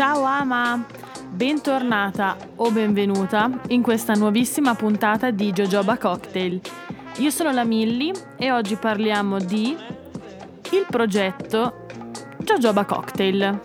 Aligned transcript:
Ciao 0.00 0.24
Ama, 0.24 0.82
bentornata 1.28 2.34
o 2.56 2.70
benvenuta 2.70 3.50
in 3.68 3.82
questa 3.82 4.14
nuovissima 4.14 4.74
puntata 4.74 5.30
di 5.30 5.52
Jojoba 5.52 5.98
Cocktail. 5.98 6.58
Io 7.18 7.28
sono 7.28 7.52
la 7.52 7.64
Milli 7.64 8.10
e 8.38 8.50
oggi 8.50 8.76
parliamo 8.76 9.38
di 9.38 9.76
il 10.70 10.86
progetto 10.88 11.84
Jojoba 12.38 12.86
Cocktail. 12.86 13.60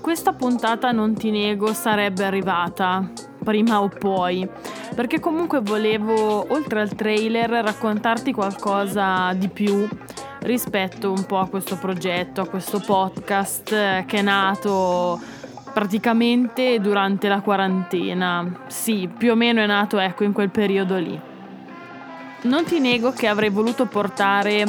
Questa 0.00 0.32
puntata 0.32 0.92
non 0.92 1.14
ti 1.14 1.32
nego 1.32 1.72
sarebbe 1.72 2.24
arrivata 2.24 3.10
prima 3.42 3.82
o 3.82 3.88
poi 3.88 4.48
perché 4.94 5.18
comunque 5.18 5.60
volevo 5.60 6.52
oltre 6.52 6.82
al 6.82 6.94
trailer 6.94 7.50
raccontarti 7.50 8.32
qualcosa 8.32 9.32
di 9.32 9.48
più 9.48 9.88
rispetto 10.42 11.10
un 11.10 11.24
po' 11.26 11.38
a 11.38 11.48
questo 11.48 11.76
progetto, 11.76 12.40
a 12.40 12.48
questo 12.48 12.80
podcast 12.80 13.72
eh, 13.72 14.04
che 14.06 14.18
è 14.18 14.22
nato 14.22 15.20
praticamente 15.72 16.80
durante 16.80 17.28
la 17.28 17.40
quarantena. 17.40 18.64
Sì, 18.66 19.08
più 19.14 19.32
o 19.32 19.34
meno 19.34 19.60
è 19.60 19.66
nato 19.66 19.98
ecco 19.98 20.24
in 20.24 20.32
quel 20.32 20.50
periodo 20.50 20.98
lì. 20.98 21.18
Non 22.42 22.64
ti 22.64 22.80
nego 22.80 23.12
che 23.12 23.28
avrei 23.28 23.50
voluto 23.50 23.86
portare 23.86 24.64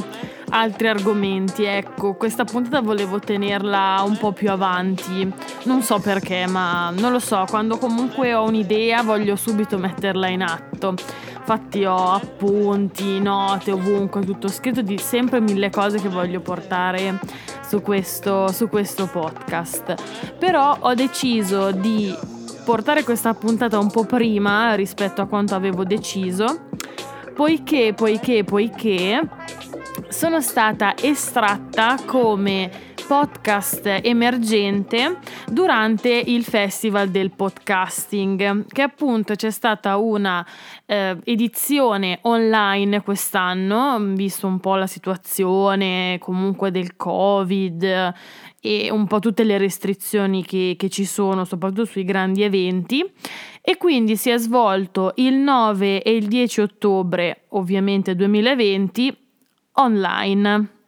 altri 0.54 0.88
argomenti, 0.88 1.64
ecco, 1.64 2.14
questa 2.14 2.44
puntata 2.46 2.82
volevo 2.82 3.20
tenerla 3.20 4.04
un 4.06 4.18
po' 4.18 4.32
più 4.32 4.50
avanti. 4.50 5.32
Non 5.64 5.82
so 5.82 6.00
perché, 6.00 6.46
ma 6.48 6.92
non 6.92 7.12
lo 7.12 7.20
so, 7.20 7.46
quando 7.50 7.78
comunque 7.78 8.34
ho 8.34 8.46
un'idea 8.46 9.02
voglio 9.02 9.36
subito 9.36 9.78
metterla 9.78 10.28
in 10.28 10.44
atto 10.44 10.96
Infatti 11.46 11.84
ho 11.84 12.14
appunti, 12.14 13.20
note 13.20 13.74
ovunque, 13.74 14.22
tutto 14.22 14.48
scritto 14.48 14.82
di 14.82 14.98
sempre 14.98 15.42
mille 15.42 15.70
cose 15.70 16.00
che 16.00 16.08
voglio 16.08 16.40
portare 16.40 17.20
su 17.68 17.82
questo, 17.82 18.48
su 18.48 18.70
questo 18.70 19.08
podcast. 19.08 20.34
Però 20.40 20.78
ho 20.80 20.94
deciso 20.94 21.72
di 21.72 22.16
portare 22.64 23.04
questa 23.04 23.34
puntata 23.34 23.78
un 23.78 23.92
po' 23.92 24.06
prima 24.06 24.74
rispetto 24.76 25.22
a 25.22 25.26
quanto 25.26 25.54
avevo 25.54 25.84
deciso, 25.84 26.68
poiché, 27.36 27.94
poiché, 27.94 28.46
poiché 28.46 29.20
sono 30.10 30.42
stata 30.42 30.96
estratta 30.98 31.98
come 32.06 32.92
podcast 33.06 34.00
emergente 34.02 35.20
durante 35.46 36.10
il 36.10 36.44
Festival 36.44 37.10
del 37.10 37.32
Podcasting, 37.32 38.66
che 38.68 38.82
appunto 38.82 39.36
c'è 39.36 39.52
stata 39.52 39.98
una 39.98 40.46
eh, 40.86 41.18
edizione 41.24 42.20
online 42.22 43.02
quest'anno, 43.02 43.98
visto 44.14 44.48
un 44.48 44.60
po' 44.60 44.76
la 44.76 44.88
situazione 44.88 46.18
comunque 46.20 46.72
del 46.72 46.96
Covid 46.96 48.14
e 48.62 48.90
un 48.90 49.08
po' 49.08 49.20
tutte 49.20 49.44
le 49.44 49.58
restrizioni 49.58 50.46
che, 50.46 50.76
che 50.78 50.90
ci 50.90 51.06
sono, 51.06 51.44
soprattutto 51.44 51.86
sui 51.86 52.06
grandi 52.06 52.44
eventi. 52.44 53.04
E 53.62 53.78
quindi 53.78 54.16
si 54.16 54.30
è 54.30 54.38
svolto 54.38 55.14
il 55.16 55.36
9 55.36 56.02
e 56.02 56.16
il 56.16 56.28
10 56.28 56.62
ottobre, 56.62 57.44
ovviamente 57.50 58.16
2020, 58.16 59.23
online. 59.74 60.82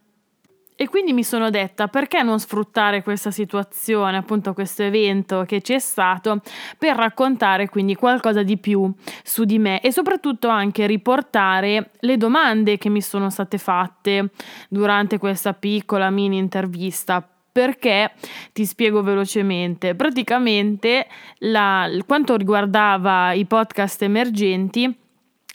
E 0.78 0.90
quindi 0.90 1.14
mi 1.14 1.24
sono 1.24 1.50
detta 1.50 1.88
perché 1.88 2.22
non 2.22 2.38
sfruttare 2.38 3.02
questa 3.02 3.32
situazione, 3.32 4.18
appunto 4.18 4.54
questo 4.54 4.84
evento 4.84 5.46
che 5.48 5.62
c'è 5.62 5.80
stato, 5.80 6.42
per 6.78 6.98
raccontare 6.98 7.70
quindi 7.70 7.96
qualcosa 7.96 8.44
di 8.44 8.58
più 8.58 8.94
su 9.24 9.46
di 9.46 9.58
me 9.58 9.80
e 9.80 9.94
soprattutto 9.94 10.50
anche 10.50 10.86
riportare 10.86 11.92
le 12.00 12.18
domande 12.18 12.78
che 12.78 12.90
mi 12.90 13.02
sono 13.02 13.30
state 13.30 13.58
fatte 13.58 14.32
durante 14.68 15.18
questa 15.18 15.54
piccola 15.54 16.10
mini 16.10 16.38
intervista 16.38 17.26
perché 17.50 18.12
ti 18.52 18.66
spiego 18.66 19.02
velocemente. 19.02 19.96
Praticamente 19.96 21.08
la, 21.38 21.90
quanto 22.06 22.36
riguardava 22.36 23.32
i 23.32 23.46
podcast 23.46 24.02
emergenti, 24.02 24.94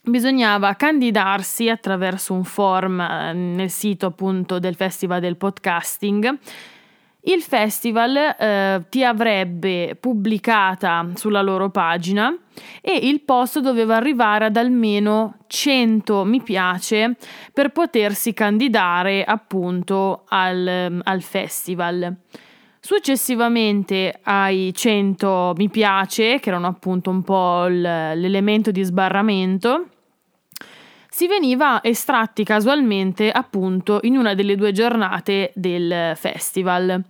bisognava 0.02 0.74
candidarsi 0.74 1.68
attraverso 1.68 2.32
un 2.32 2.44
form 2.44 3.00
eh, 3.00 3.32
nel 3.32 3.70
sito 3.70 4.06
appunto 4.06 4.58
del 4.58 4.74
Festival 4.74 5.20
del 5.20 5.36
Podcasting. 5.36 6.38
Il 7.22 7.42
festival 7.42 8.16
eh, 8.16 8.82
ti 8.88 9.04
avrebbe 9.04 9.94
pubblicata 10.00 11.06
sulla 11.14 11.42
loro 11.42 11.68
pagina 11.68 12.34
e 12.80 12.94
il 12.94 13.20
post 13.20 13.60
doveva 13.60 13.96
arrivare 13.96 14.46
ad 14.46 14.56
almeno 14.56 15.40
100 15.46 16.24
mi 16.24 16.40
piace 16.40 17.16
per 17.52 17.72
potersi 17.72 18.32
candidare 18.32 19.22
appunto 19.22 20.24
al, 20.28 21.02
al 21.04 21.22
festival. 21.22 22.16
Successivamente 22.82 24.20
ai 24.22 24.72
100 24.74 25.52
mi 25.56 25.68
piace, 25.68 26.40
che 26.40 26.48
erano 26.48 26.66
appunto 26.66 27.10
un 27.10 27.22
po' 27.22 27.66
l'elemento 27.66 28.70
di 28.70 28.82
sbarramento, 28.82 29.86
si 31.10 31.26
veniva 31.26 31.82
estratti 31.82 32.42
casualmente 32.42 33.30
appunto 33.30 33.98
in 34.04 34.16
una 34.16 34.32
delle 34.34 34.56
due 34.56 34.72
giornate 34.72 35.52
del 35.54 36.14
festival. 36.16 37.04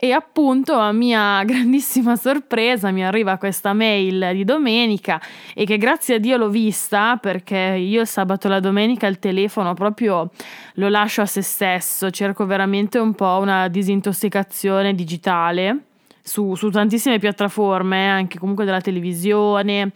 E 0.00 0.12
appunto 0.12 0.74
a 0.74 0.92
mia 0.92 1.42
grandissima 1.44 2.14
sorpresa 2.14 2.92
mi 2.92 3.04
arriva 3.04 3.36
questa 3.36 3.72
mail 3.72 4.30
di 4.32 4.44
domenica 4.44 5.20
e 5.52 5.64
che 5.64 5.76
grazie 5.76 6.14
a 6.14 6.18
Dio 6.18 6.36
l'ho 6.36 6.50
vista 6.50 7.16
perché 7.16 7.56
io 7.56 8.04
sabato 8.04 8.46
e 8.46 8.50
la 8.50 8.60
domenica 8.60 9.08
il 9.08 9.18
telefono 9.18 9.74
proprio 9.74 10.30
lo 10.74 10.88
lascio 10.88 11.22
a 11.22 11.26
se 11.26 11.42
stesso, 11.42 12.10
cerco 12.10 12.46
veramente 12.46 13.00
un 13.00 13.12
po' 13.14 13.38
una 13.40 13.66
disintossicazione 13.66 14.94
digitale 14.94 15.86
su, 16.22 16.54
su 16.54 16.70
tantissime 16.70 17.18
piattaforme, 17.18 18.08
anche 18.08 18.38
comunque 18.38 18.64
della 18.64 18.80
televisione, 18.80 19.90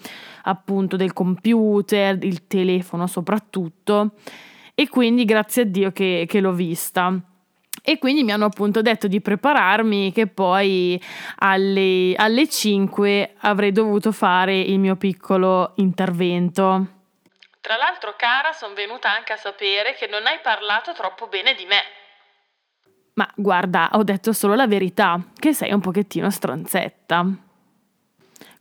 appunto 0.45 0.97
del 0.97 1.13
computer, 1.13 2.19
il 2.25 2.49
telefono 2.49 3.07
soprattutto. 3.07 4.15
E 4.75 4.89
quindi 4.89 5.25
grazie 5.25 5.63
a 5.63 5.67
Dio 5.67 5.93
che, 5.93 6.25
che 6.27 6.41
l'ho 6.41 6.53
vista. 6.53 7.23
E 7.85 7.99
quindi 7.99 8.23
mi 8.23 8.31
hanno 8.31 8.45
appunto 8.45 8.81
detto 8.81 9.09
di 9.09 9.21
prepararmi 9.21 10.13
che 10.13 10.29
poi 10.29 11.03
alle, 11.39 12.15
alle 12.17 12.49
5 12.49 13.35
avrei 13.41 13.73
dovuto 13.73 14.13
fare 14.13 14.59
il 14.61 14.79
mio 14.79 14.95
piccolo 14.95 15.73
intervento. 15.77 16.87
Tra 17.61 17.77
l'altro, 17.77 18.15
cara, 18.17 18.53
sono 18.53 18.75
venuta 18.75 19.13
anche 19.13 19.33
a 19.33 19.37
sapere 19.37 19.95
che 19.95 20.07
non 20.07 20.27
hai 20.27 20.39
parlato 20.43 20.93
troppo 20.93 21.27
bene 21.27 21.55
di 21.55 21.65
me. 21.65 21.83
Ma 23.15 23.29
guarda, 23.35 23.91
ho 23.93 24.05
detto 24.05 24.33
solo 24.33 24.55
la 24.55 24.67
verità, 24.67 25.21
che 25.39 25.53
sei 25.53 25.73
un 25.73 25.81
pochettino 25.81 26.31
stronzetta. 26.31 27.27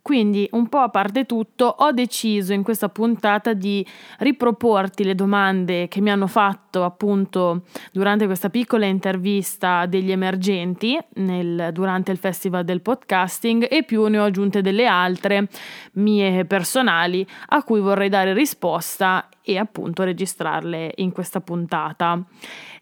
Quindi, 0.01 0.47
un 0.53 0.67
po' 0.67 0.79
a 0.79 0.89
parte 0.89 1.25
tutto, 1.25 1.65
ho 1.65 1.91
deciso 1.91 2.53
in 2.53 2.63
questa 2.63 2.89
puntata 2.89 3.53
di 3.53 3.85
riproporti 4.17 5.03
le 5.03 5.13
domande 5.13 5.87
che 5.87 6.01
mi 6.01 6.09
hanno 6.09 6.25
fatto 6.25 6.83
appunto 6.83 7.63
durante 7.91 8.25
questa 8.25 8.49
piccola 8.49 8.85
intervista 8.85 9.85
degli 9.85 10.11
emergenti 10.11 10.97
nel, 11.15 11.69
durante 11.71 12.11
il 12.11 12.17
Festival 12.17 12.63
del 12.63 12.81
Podcasting 12.81 13.67
e 13.69 13.83
più 13.83 14.07
ne 14.07 14.17
ho 14.17 14.23
aggiunte 14.23 14.61
delle 14.61 14.87
altre 14.87 15.47
mie 15.93 16.45
personali 16.45 17.25
a 17.49 17.63
cui 17.63 17.79
vorrei 17.79 18.09
dare 18.09 18.33
risposta 18.33 19.29
e 19.43 19.57
appunto 19.57 20.03
registrarle 20.03 20.93
in 20.95 21.11
questa 21.11 21.41
puntata. 21.41 22.23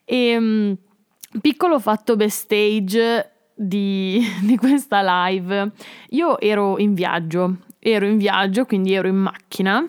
E, 0.05 0.15
ehm, 0.15 0.77
piccolo 1.41 1.79
fatto 1.79 2.15
backstage 2.15 3.38
di, 3.59 4.23
di 4.41 4.55
questa 4.55 5.01
live. 5.03 5.71
Io 6.11 6.39
ero 6.39 6.77
in 6.77 6.93
viaggio, 6.93 7.57
ero 7.79 8.05
in 8.05 8.17
viaggio, 8.17 8.65
quindi 8.65 8.93
ero 8.93 9.07
in 9.07 9.17
macchina 9.17 9.85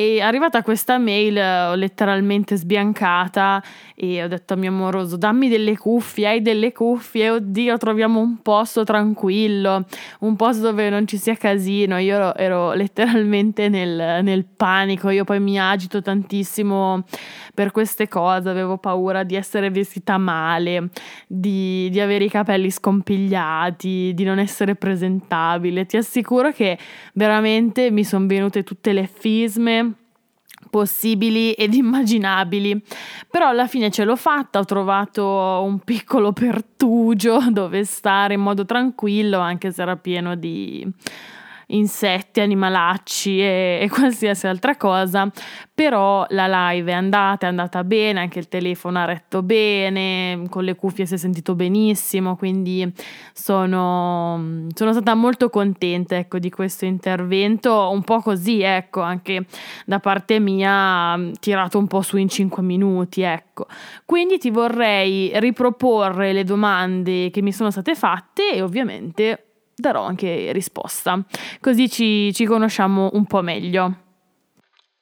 e 0.00 0.20
arrivata 0.20 0.62
questa 0.62 0.96
mail 0.96 1.36
ho 1.36 1.74
letteralmente 1.74 2.54
sbiancata 2.54 3.60
e 3.96 4.22
ho 4.22 4.28
detto 4.28 4.52
a 4.52 4.56
mio 4.56 4.70
amoroso 4.70 5.16
dammi 5.16 5.48
delle 5.48 5.76
cuffie, 5.76 6.28
hai 6.28 6.40
delle 6.40 6.70
cuffie, 6.70 7.30
oddio 7.30 7.76
troviamo 7.78 8.20
un 8.20 8.40
posto 8.40 8.84
tranquillo, 8.84 9.84
un 10.20 10.36
posto 10.36 10.62
dove 10.62 10.88
non 10.88 11.04
ci 11.08 11.18
sia 11.18 11.34
casino, 11.34 11.98
io 11.98 12.32
ero 12.36 12.74
letteralmente 12.74 13.68
nel, 13.68 14.22
nel 14.22 14.44
panico, 14.44 15.10
io 15.10 15.24
poi 15.24 15.40
mi 15.40 15.58
agito 15.58 16.00
tantissimo 16.00 17.02
per 17.52 17.72
queste 17.72 18.06
cose, 18.06 18.48
avevo 18.48 18.78
paura 18.78 19.24
di 19.24 19.34
essere 19.34 19.68
vestita 19.68 20.16
male, 20.16 20.90
di, 21.26 21.88
di 21.90 21.98
avere 21.98 22.24
i 22.24 22.30
capelli 22.30 22.70
scompigliati, 22.70 24.12
di 24.14 24.22
non 24.22 24.38
essere 24.38 24.76
presentabile, 24.76 25.86
ti 25.86 25.96
assicuro 25.96 26.52
che 26.52 26.78
veramente 27.14 27.90
mi 27.90 28.04
sono 28.04 28.28
venute 28.28 28.62
tutte 28.62 28.92
le 28.92 29.10
fisme 29.12 29.87
possibili 30.68 31.52
ed 31.52 31.74
immaginabili. 31.74 32.82
Però 33.30 33.48
alla 33.48 33.66
fine 33.66 33.90
ce 33.90 34.04
l'ho 34.04 34.16
fatta, 34.16 34.58
ho 34.58 34.64
trovato 34.64 35.24
un 35.24 35.78
piccolo 35.80 36.32
pertugio 36.32 37.40
dove 37.50 37.84
stare 37.84 38.34
in 38.34 38.40
modo 38.40 38.64
tranquillo, 38.64 39.38
anche 39.38 39.72
se 39.72 39.82
era 39.82 39.96
pieno 39.96 40.34
di 40.34 40.86
insetti, 41.68 42.40
animalacci 42.40 43.40
e, 43.40 43.78
e, 43.82 43.88
qualsiasi 43.90 44.46
altra 44.46 44.76
cosa, 44.76 45.30
però 45.74 46.24
la 46.30 46.70
live 46.70 46.90
è 46.90 46.94
andata, 46.94 47.46
è 47.46 47.48
andata 47.48 47.84
bene, 47.84 48.20
anche 48.20 48.38
il 48.38 48.48
telefono 48.48 48.98
ha 48.98 49.04
retto 49.04 49.42
bene, 49.42 50.44
con 50.48 50.64
le 50.64 50.74
cuffie 50.74 51.06
si 51.06 51.14
è 51.14 51.16
sentito 51.16 51.54
benissimo, 51.54 52.36
quindi 52.36 52.90
sono, 53.32 54.66
sono 54.74 54.92
stata 54.92 55.14
molto 55.14 55.50
contenta 55.50 56.16
ecco, 56.16 56.38
di 56.38 56.50
questo 56.50 56.84
intervento, 56.84 57.90
un 57.90 58.02
po' 58.02 58.20
così, 58.20 58.62
ecco, 58.62 59.00
anche 59.00 59.44
da 59.84 59.98
parte 60.00 60.38
mia, 60.38 61.18
tirato 61.38 61.78
un 61.78 61.86
po' 61.86 62.02
su 62.02 62.16
in 62.16 62.28
5 62.28 62.62
minuti, 62.62 63.22
ecco. 63.22 63.66
Quindi 64.04 64.38
ti 64.38 64.50
vorrei 64.50 65.30
riproporre 65.34 66.32
le 66.32 66.44
domande 66.44 67.30
che 67.30 67.42
mi 67.42 67.52
sono 67.52 67.70
state 67.70 67.94
fatte 67.94 68.52
e 68.52 68.62
ovviamente 68.62 69.47
darò 69.80 70.04
anche 70.04 70.52
risposta, 70.52 71.18
così 71.60 71.88
ci, 71.88 72.32
ci 72.32 72.44
conosciamo 72.44 73.10
un 73.12 73.26
po' 73.26 73.42
meglio. 73.42 74.06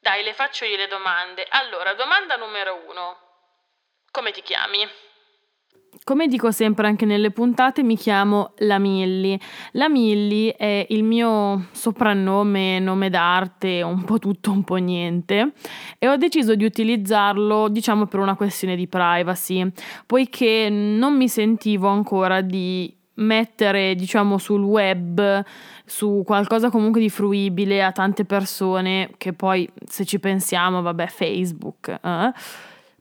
Dai, 0.01 0.23
le 0.23 0.35
faccio 0.35 0.65
io 0.65 0.77
le 0.77 0.87
domande. 0.87 1.45
Allora, 1.49 1.95
domanda 1.95 2.37
numero 2.37 2.85
uno. 2.89 3.17
Come 4.13 4.31
ti 4.31 4.41
chiami? 4.41 4.79
Come 6.05 6.29
dico 6.29 6.53
sempre 6.53 6.87
anche 6.87 7.07
nelle 7.07 7.31
puntate, 7.33 7.83
mi 7.83 7.97
chiamo 7.97 8.53
La 8.59 8.79
Milli. 8.79 9.39
La 9.73 9.89
Milli 9.89 10.55
è 10.57 10.87
il 10.91 11.03
mio 11.03 11.69
soprannome, 11.73 12.79
nome 12.79 13.11
d'arte, 13.11 13.83
un 13.83 14.05
po' 14.05 14.19
tutto, 14.19 14.51
un 14.53 14.63
po' 14.63 14.77
niente, 14.77 15.53
e 15.99 16.09
ho 16.09 16.17
deciso 16.17 16.55
di 16.55 16.65
utilizzarlo, 16.65 17.69
diciamo, 17.69 18.07
per 18.07 18.21
una 18.21 18.37
questione 18.37 18.77
di 18.77 18.87
privacy, 18.87 19.73
poiché 20.07 20.69
non 20.71 21.17
mi 21.17 21.29
sentivo 21.29 21.89
ancora 21.89 22.43
di 22.43 22.96
mettere, 23.17 23.95
diciamo, 23.95 24.39
sul 24.39 24.63
web, 24.63 25.45
su 25.85 26.23
qualcosa 26.25 26.71
comunque 26.71 27.01
di 27.01 27.11
fruibile 27.11 27.83
a 27.83 27.93
tante 27.93 28.25
persone, 28.25 29.11
che 29.17 29.33
poi 29.33 29.69
se 29.85 30.05
ci 30.05 30.19
pensiamo, 30.19 30.83
vabbè, 30.83 31.07
Facebook, 31.07 31.89
eh? 31.89 32.33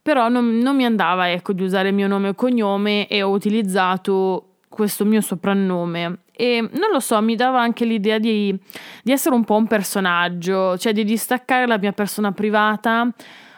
però 0.02 0.30
non, 0.30 0.58
non 0.58 0.76
mi 0.76 0.86
andava, 0.86 1.32
ecco, 1.32 1.54
di 1.54 1.64
usare 1.64 1.90
il 1.90 1.96
mio 1.96 2.08
nome 2.08 2.30
e 2.30 2.36
cognome 2.36 3.08
e 3.08 3.22
ho 3.22 3.30
utilizzato 3.30 4.50
questo 4.70 5.06
mio 5.06 5.22
soprannome 5.22 6.20
e 6.38 6.60
non 6.60 6.92
lo 6.92 7.00
so, 7.00 7.22
mi 7.22 7.36
dava 7.36 7.62
anche 7.62 7.86
l'idea 7.86 8.20
di, 8.20 8.54
di 9.04 9.12
essere 9.12 9.34
un 9.36 9.46
po' 9.46 9.56
un 9.56 9.68
personaggio, 9.68 10.78
cioè 10.78 10.92
di 10.92 11.06
distaccare 11.06 11.66
la 11.66 11.78
mia 11.78 11.94
persona 11.94 12.34
privata 12.34 13.10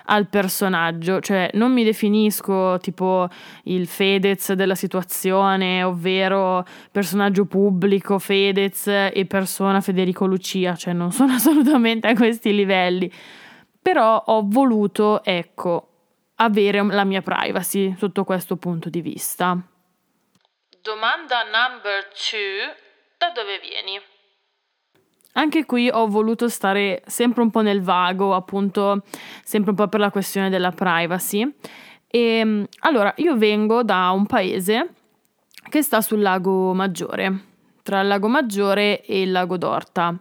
al 0.08 0.28
personaggio, 0.28 1.20
cioè 1.20 1.50
non 1.54 1.72
mi 1.72 1.84
definisco 1.84 2.78
tipo 2.80 3.28
il 3.64 3.88
Fedez 3.88 4.54
della 4.54 4.76
situazione, 4.76 5.84
ovvero 5.84 6.66
personaggio 6.92 7.46
pubblico 7.46 8.20
Fedez 8.20 8.88
e 8.88 9.26
persona 9.28 9.82
Federico 9.82 10.26
Lucia, 10.26 10.76
cioè 10.76 10.94
non 10.94 11.12
sono 11.12 11.34
assolutamente 11.40 12.08
a 12.08 12.16
questi 12.16 12.54
livelli, 12.54 13.12
però 13.82 14.22
ho 14.26 14.44
voluto, 14.46 15.24
ecco, 15.24 15.90
avere 16.36 16.84
la 16.84 17.04
mia 17.04 17.22
privacy 17.22 17.96
sotto 17.98 18.24
questo 18.24 18.56
punto 18.58 18.90
di 18.90 19.02
vista. 19.02 19.58
Domanda 20.82 21.44
number 21.44 22.08
two, 22.14 22.74
da 23.18 23.32
dove 23.32 23.60
vieni? 23.60 24.00
Anche 25.38 25.66
qui 25.66 25.88
ho 25.92 26.08
voluto 26.08 26.50
stare 26.50 27.04
sempre 27.06 27.44
un 27.44 27.52
po' 27.52 27.62
nel 27.62 27.84
vago, 27.84 28.34
appunto, 28.34 29.04
sempre 29.44 29.70
un 29.70 29.76
po' 29.76 29.88
per 29.88 30.00
la 30.00 30.10
questione 30.10 30.50
della 30.50 30.72
privacy. 30.72 31.42
E 32.08 32.20
ehm, 32.20 32.66
allora, 32.80 33.14
io 33.18 33.38
vengo 33.38 33.84
da 33.84 34.10
un 34.10 34.26
paese 34.26 34.94
che 35.70 35.84
sta 35.84 36.02
sul 36.02 36.22
lago 36.22 36.74
Maggiore, 36.74 37.40
tra 37.84 38.02
il 38.02 38.08
lago 38.08 38.28
Maggiore 38.28 39.02
e 39.06 39.22
il 39.22 39.32
lago 39.32 39.58
d'Orta. 39.58 40.18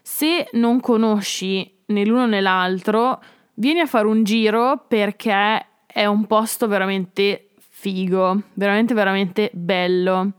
Se 0.00 0.48
non 0.52 0.80
conosci 0.80 1.80
né 1.86 2.04
l'uno 2.06 2.26
né 2.26 2.40
l'altro, 2.40 3.20
vieni 3.54 3.80
a 3.80 3.86
fare 3.86 4.06
un 4.06 4.24
giro 4.24 4.86
perché 4.88 5.66
è 5.86 6.06
un 6.06 6.24
posto 6.24 6.68
veramente 6.68 7.50
figo, 7.58 8.44
veramente 8.54 8.94
veramente 8.94 9.50
bello, 9.52 10.32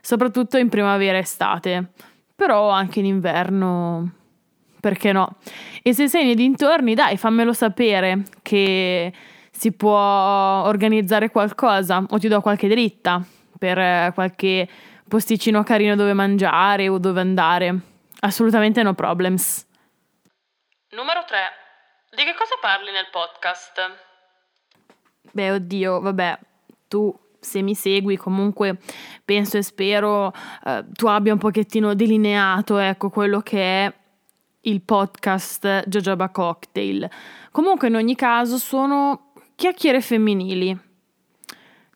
soprattutto 0.00 0.58
in 0.58 0.68
primavera 0.68 1.16
e 1.16 1.20
estate 1.20 1.92
però 2.38 2.68
anche 2.68 3.00
in 3.00 3.06
inverno 3.06 4.12
perché 4.78 5.10
no? 5.10 5.38
E 5.82 5.92
se 5.92 6.06
sei 6.06 6.24
nei 6.24 6.36
dintorni, 6.36 6.94
dai, 6.94 7.16
fammelo 7.16 7.52
sapere 7.52 8.22
che 8.42 9.12
si 9.50 9.72
può 9.72 9.98
organizzare 9.98 11.32
qualcosa 11.32 12.04
o 12.08 12.16
ti 12.16 12.28
do 12.28 12.40
qualche 12.40 12.68
dritta 12.68 13.20
per 13.58 13.76
eh, 13.76 14.12
qualche 14.14 14.68
posticino 15.08 15.64
carino 15.64 15.96
dove 15.96 16.12
mangiare 16.12 16.88
o 16.88 16.98
dove 16.98 17.20
andare. 17.20 17.76
Assolutamente 18.20 18.84
no 18.84 18.94
problems. 18.94 19.66
Numero 20.90 21.24
3. 21.26 21.38
Di 22.14 22.22
che 22.22 22.36
cosa 22.38 22.54
parli 22.60 22.92
nel 22.92 23.08
podcast? 23.10 24.06
Beh, 25.32 25.50
oddio, 25.50 26.00
vabbè, 26.00 26.38
tu 26.86 27.12
se 27.40 27.62
mi 27.62 27.74
segui 27.74 28.16
comunque 28.16 28.78
penso 29.24 29.56
e 29.56 29.62
spero 29.62 30.32
eh, 30.64 30.84
tu 30.92 31.06
abbia 31.06 31.32
un 31.32 31.38
pochettino 31.38 31.94
delineato 31.94 32.78
ecco 32.78 33.10
quello 33.10 33.40
che 33.40 33.60
è 33.60 33.94
il 34.62 34.82
podcast 34.82 35.84
Jojoba 35.86 36.28
Cocktail. 36.30 37.08
Comunque 37.50 37.88
in 37.88 37.96
ogni 37.96 38.14
caso 38.14 38.58
sono 38.58 39.32
chiacchiere 39.54 40.00
femminili, 40.00 40.76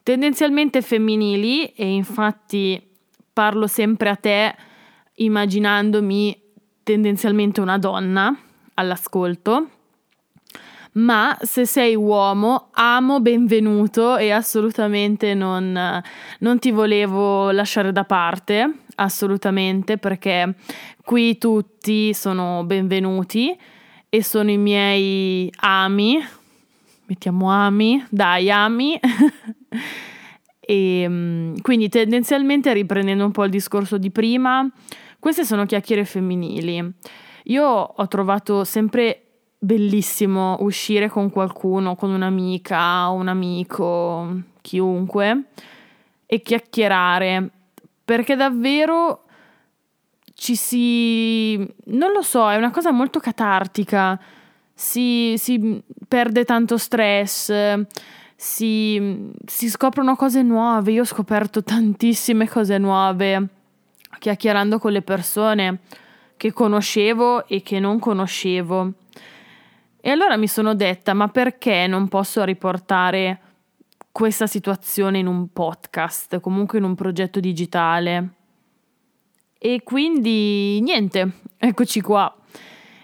tendenzialmente 0.03 0.83
femminili 0.83 1.67
e 1.67 1.93
infatti 1.93 2.81
parlo 3.33 3.67
sempre 3.67 4.09
a 4.09 4.17
te 4.17 4.55
immaginandomi 5.15 6.41
tendenzialmente 6.83 7.61
una 7.61 7.79
donna 7.79 8.37
all'ascolto 8.75 9.69
ma 10.93 11.37
se 11.41 11.65
sei 11.65 11.95
uomo 11.95 12.69
amo 12.73 13.21
benvenuto 13.21 14.17
e 14.17 14.31
assolutamente 14.31 15.33
non, 15.35 16.03
non 16.41 16.59
ti 16.59 16.71
volevo 16.71 17.51
lasciare 17.51 17.93
da 17.93 18.05
parte, 18.05 18.71
assolutamente, 18.97 19.97
perché 19.97 20.55
qui 21.05 21.39
tutti 21.39 22.13
sono 22.13 22.65
benvenuti 22.65 23.57
e 24.09 24.23
sono 24.23 24.51
i 24.51 24.59
miei 24.59 25.51
ami, 25.61 26.19
mettiamo 27.07 27.51
ami, 27.51 28.05
dai 28.11 28.51
ami. 28.51 29.01
e 30.61 31.07
mm, 31.09 31.57
quindi 31.63 31.89
tendenzialmente 31.89 32.73
riprendendo 32.73 33.25
un 33.25 33.33
po' 33.33 33.45
il 33.45 33.51
discorso 33.51 33.97
di 33.97 34.11
prima, 34.11 34.69
queste 35.19 35.45
sono 35.45 35.65
chiacchiere 35.65 36.05
femminili. 36.05 36.93
Io 37.45 37.67
ho 37.67 38.09
trovato 38.09 38.65
sempre 38.65 39.32
bellissimo 39.65 40.57
uscire 40.61 41.09
con 41.09 41.31
qualcuno, 41.31 41.95
con 41.95 42.11
un'amica, 42.11 43.07
un 43.11 43.29
amico, 43.29 44.41
chiunque, 44.61 45.45
e 46.27 46.43
chiacchierare, 46.43 47.49
perché 48.05 48.35
davvero 48.35 49.23
ci 50.35 50.57
si... 50.57 51.57
non 51.85 52.11
lo 52.11 52.23
so, 52.23 52.51
è 52.51 52.57
una 52.57 52.73
cosa 52.73 52.91
molto 52.91 53.21
catartica, 53.21 54.21
si, 54.75 55.35
si 55.37 55.81
perde 56.09 56.45
tanto 56.45 56.77
stress, 56.77 57.85
si, 58.35 59.31
si 59.47 59.71
scoprono 59.71 60.17
cose 60.17 60.43
nuove, 60.43 60.91
io 60.91 61.03
ho 61.03 61.07
scoperto 61.07 61.63
tantissime 61.65 62.49
cose 62.49 62.79
nuove 62.79 63.49
chiacchierando 64.19 64.79
con 64.79 64.91
le 64.93 65.03
persone 65.03 65.79
che 66.37 66.53
conoscevo 66.53 67.47
e 67.47 67.63
che 67.63 67.79
non 67.79 68.01
conoscevo. 68.01 68.93
E 70.05 70.11
allora 70.11 70.37
mi 70.37 70.49
sono 70.49 70.75
detta, 70.75 71.15
ma 71.15 71.29
perché 71.29 71.87
non 71.87 72.09
posso 72.09 72.43
riportare 72.43 73.41
questa 74.11 74.49
situazione 74.49 75.21
in 75.21 75.29
un 75.29 75.53
podcast, 75.53 76.41
comunque 76.41 76.79
in 76.79 76.85
un 76.85 76.97
progetto 76.97 77.39
digitale? 77.39 78.31
E 79.57 79.83
quindi 79.85 80.81
niente, 80.81 81.35
eccoci 81.57 82.01
qua. 82.01 82.37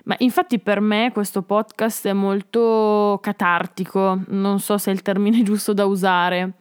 Ma 0.06 0.16
infatti 0.18 0.58
per 0.58 0.80
me 0.80 1.12
questo 1.12 1.42
podcast 1.42 2.08
è 2.08 2.12
molto 2.12 3.20
catartico, 3.22 4.20
non 4.30 4.58
so 4.58 4.76
se 4.76 4.90
è 4.90 4.94
il 4.94 5.02
termine 5.02 5.44
giusto 5.46 5.72
da 5.72 5.84
usare, 5.84 6.54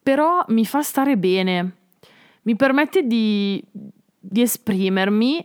però 0.00 0.44
mi 0.46 0.64
fa 0.64 0.80
stare 0.82 1.16
bene, 1.16 1.76
mi 2.42 2.54
permette 2.54 3.02
di, 3.02 3.60
di 3.72 4.42
esprimermi 4.42 5.44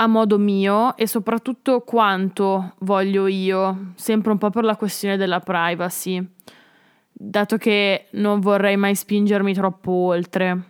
a 0.00 0.06
modo 0.06 0.38
mio 0.38 0.96
e 0.96 1.06
soprattutto 1.08 1.80
quanto 1.80 2.74
voglio 2.80 3.26
io, 3.26 3.92
sempre 3.96 4.30
un 4.30 4.38
po' 4.38 4.50
per 4.50 4.62
la 4.62 4.76
questione 4.76 5.16
della 5.16 5.40
privacy, 5.40 6.24
dato 7.12 7.56
che 7.56 8.06
non 8.12 8.38
vorrei 8.38 8.76
mai 8.76 8.94
spingermi 8.94 9.52
troppo 9.54 9.90
oltre. 9.90 10.62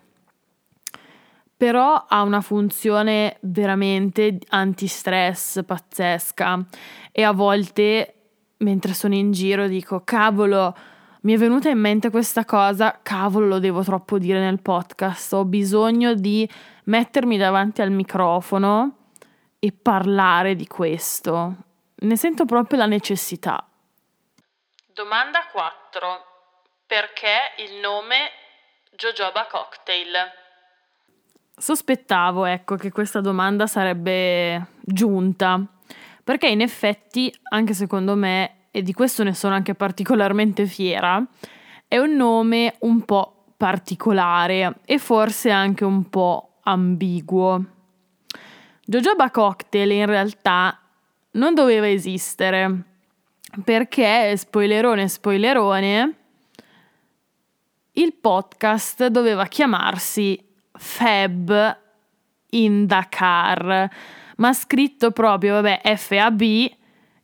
Però 1.58 2.06
ha 2.08 2.22
una 2.22 2.40
funzione 2.40 3.36
veramente 3.40 4.38
anti-stress 4.48 5.62
pazzesca 5.64 6.66
e 7.12 7.22
a 7.22 7.32
volte 7.32 8.14
mentre 8.58 8.94
sono 8.94 9.14
in 9.14 9.32
giro 9.32 9.68
dico 9.68 10.02
cavolo, 10.04 10.74
mi 11.22 11.34
è 11.34 11.36
venuta 11.36 11.68
in 11.68 11.78
mente 11.78 12.10
questa 12.10 12.46
cosa, 12.46 13.00
cavolo 13.02 13.46
lo 13.46 13.58
devo 13.58 13.82
troppo 13.82 14.18
dire 14.18 14.40
nel 14.40 14.62
podcast, 14.62 15.34
ho 15.34 15.44
bisogno 15.44 16.14
di 16.14 16.48
mettermi 16.84 17.36
davanti 17.36 17.82
al 17.82 17.90
microfono 17.90 18.97
e 19.58 19.72
parlare 19.72 20.54
di 20.54 20.66
questo. 20.66 21.54
Ne 21.94 22.16
sento 22.16 22.44
proprio 22.44 22.78
la 22.78 22.86
necessità. 22.86 23.66
Domanda 24.86 25.46
4. 25.52 26.08
Perché 26.86 27.62
il 27.64 27.80
nome 27.80 28.30
Jojoba 28.96 29.46
Cocktail? 29.50 30.12
Sospettavo, 31.56 32.44
ecco, 32.44 32.76
che 32.76 32.92
questa 32.92 33.20
domanda 33.20 33.66
sarebbe 33.66 34.68
giunta, 34.80 35.60
perché 36.22 36.48
in 36.48 36.60
effetti, 36.60 37.34
anche 37.50 37.74
secondo 37.74 38.14
me, 38.14 38.68
e 38.70 38.82
di 38.82 38.92
questo 38.92 39.24
ne 39.24 39.34
sono 39.34 39.54
anche 39.54 39.74
particolarmente 39.74 40.66
fiera, 40.66 41.20
è 41.88 41.98
un 41.98 42.14
nome 42.14 42.76
un 42.80 43.04
po' 43.04 43.52
particolare 43.56 44.76
e 44.84 44.98
forse 44.98 45.50
anche 45.50 45.84
un 45.84 46.08
po' 46.08 46.58
ambiguo. 46.62 47.64
Jojoba 48.90 49.30
Cocktail 49.30 49.90
in 49.90 50.06
realtà 50.06 50.80
non 51.32 51.52
doveva 51.52 51.86
esistere 51.90 52.84
perché, 53.62 54.34
spoilerone 54.34 55.08
spoilerone, 55.08 56.14
il 57.92 58.14
podcast 58.14 59.08
doveva 59.08 59.44
chiamarsi 59.44 60.42
Fab 60.72 61.78
in 62.48 62.86
Dakar, 62.86 63.90
ma 64.36 64.52
scritto 64.54 65.10
proprio, 65.10 65.60
vabbè, 65.60 65.82
F-A-B 65.94 66.70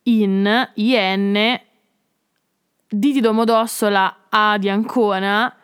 in 0.03 0.71
I-N 0.75 1.61
D 2.87 3.13
di 3.13 3.21
Domodossola 3.21 4.27
A 4.29 4.59
di 4.59 4.69
Ancona 4.69 5.57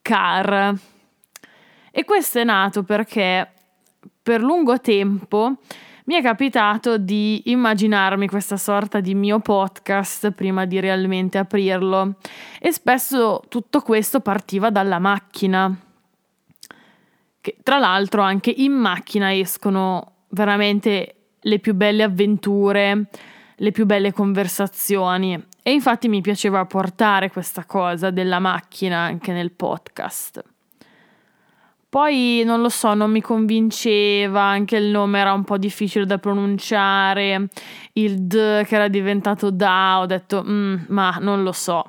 Car. 0.00 0.74
E 1.90 2.04
questo 2.04 2.38
è 2.38 2.44
nato 2.44 2.84
perché 2.84 3.54
per 4.22 4.42
lungo 4.42 4.80
tempo 4.80 5.56
mi 6.10 6.16
è 6.16 6.22
capitato 6.22 6.98
di 6.98 7.42
immaginarmi 7.46 8.26
questa 8.26 8.56
sorta 8.56 8.98
di 8.98 9.14
mio 9.14 9.38
podcast 9.38 10.32
prima 10.32 10.64
di 10.64 10.80
realmente 10.80 11.38
aprirlo 11.38 12.16
e 12.58 12.72
spesso 12.72 13.42
tutto 13.48 13.80
questo 13.80 14.18
partiva 14.18 14.70
dalla 14.70 14.98
macchina. 14.98 15.72
Che 17.40 17.56
tra 17.62 17.78
l'altro 17.78 18.22
anche 18.22 18.50
in 18.50 18.72
macchina 18.72 19.32
escono 19.32 20.14
veramente 20.30 21.14
le 21.38 21.58
più 21.60 21.74
belle 21.74 22.02
avventure, 22.02 23.08
le 23.54 23.70
più 23.70 23.86
belle 23.86 24.12
conversazioni 24.12 25.40
e 25.62 25.70
infatti 25.70 26.08
mi 26.08 26.20
piaceva 26.22 26.64
portare 26.64 27.30
questa 27.30 27.64
cosa 27.66 28.10
della 28.10 28.40
macchina 28.40 28.98
anche 28.98 29.32
nel 29.32 29.52
podcast. 29.52 30.42
Poi 31.90 32.44
non 32.44 32.60
lo 32.60 32.68
so, 32.68 32.94
non 32.94 33.10
mi 33.10 33.20
convinceva, 33.20 34.42
anche 34.42 34.76
il 34.76 34.90
nome 34.90 35.18
era 35.18 35.32
un 35.32 35.42
po' 35.42 35.58
difficile 35.58 36.06
da 36.06 36.18
pronunciare, 36.18 37.48
il 37.94 38.20
D 38.22 38.64
che 38.64 38.74
era 38.76 38.86
diventato 38.86 39.50
Da, 39.50 39.98
ho 39.98 40.06
detto, 40.06 40.44
mm, 40.46 40.76
ma 40.86 41.16
non 41.20 41.42
lo 41.42 41.50
so. 41.50 41.84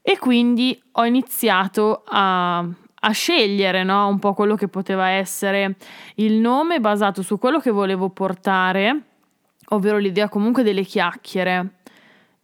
E 0.00 0.16
quindi 0.18 0.82
ho 0.92 1.04
iniziato 1.04 2.04
a, 2.06 2.58
a 2.60 3.10
scegliere 3.10 3.84
no? 3.84 4.08
un 4.08 4.18
po' 4.18 4.32
quello 4.32 4.54
che 4.54 4.68
poteva 4.68 5.08
essere 5.08 5.76
il 6.14 6.40
nome 6.40 6.80
basato 6.80 7.20
su 7.20 7.38
quello 7.38 7.60
che 7.60 7.70
volevo 7.70 8.08
portare, 8.08 9.02
ovvero 9.70 9.98
l'idea 9.98 10.30
comunque 10.30 10.62
delle 10.62 10.84
chiacchiere 10.84 11.80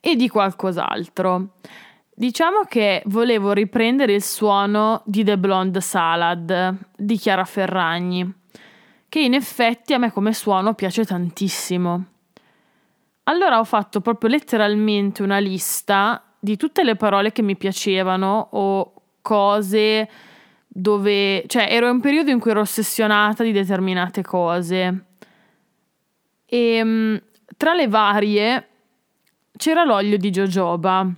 e 0.01 0.17
di 0.17 0.29
qualcos'altro. 0.29 1.53
Diciamo 2.23 2.63
che 2.69 3.03
volevo 3.07 3.51
riprendere 3.51 4.13
il 4.13 4.23
suono 4.23 5.03
di 5.07 5.25
The 5.25 5.37
Blonde 5.37 5.81
Salad 5.81 6.77
di 6.97 7.17
Chiara 7.17 7.45
Ferragni, 7.45 8.33
che 9.09 9.19
in 9.19 9.35
effetti 9.35 9.93
a 9.93 9.99
me 9.99 10.13
come 10.13 10.33
suono 10.33 10.75
piace 10.75 11.05
tantissimo. 11.05 12.05
Allora 13.25 13.59
ho 13.59 13.65
fatto 13.65 14.01
proprio 14.01 14.31
letteralmente 14.31 15.25
una 15.25 15.39
lista 15.39 16.23
di 16.39 16.57
tutte 16.57 16.85
le 16.85 16.95
parole 16.95 17.33
che 17.33 17.43
mi 17.43 17.57
piacevano 17.57 18.51
o 18.53 18.93
cose 19.21 20.09
dove, 20.69 21.43
cioè 21.49 21.67
ero 21.71 21.87
in 21.89 21.95
un 21.95 22.01
periodo 22.01 22.31
in 22.31 22.39
cui 22.39 22.53
ero 22.53 22.61
ossessionata 22.61 23.43
di 23.43 23.51
determinate 23.51 24.23
cose. 24.23 25.07
E 26.47 26.75
ehm, 26.77 27.21
tra 27.57 27.75
le 27.75 27.89
varie 27.89 28.69
c'era 29.57 29.83
l'olio 29.83 30.17
di 30.19 30.31
jojoba 30.31 31.15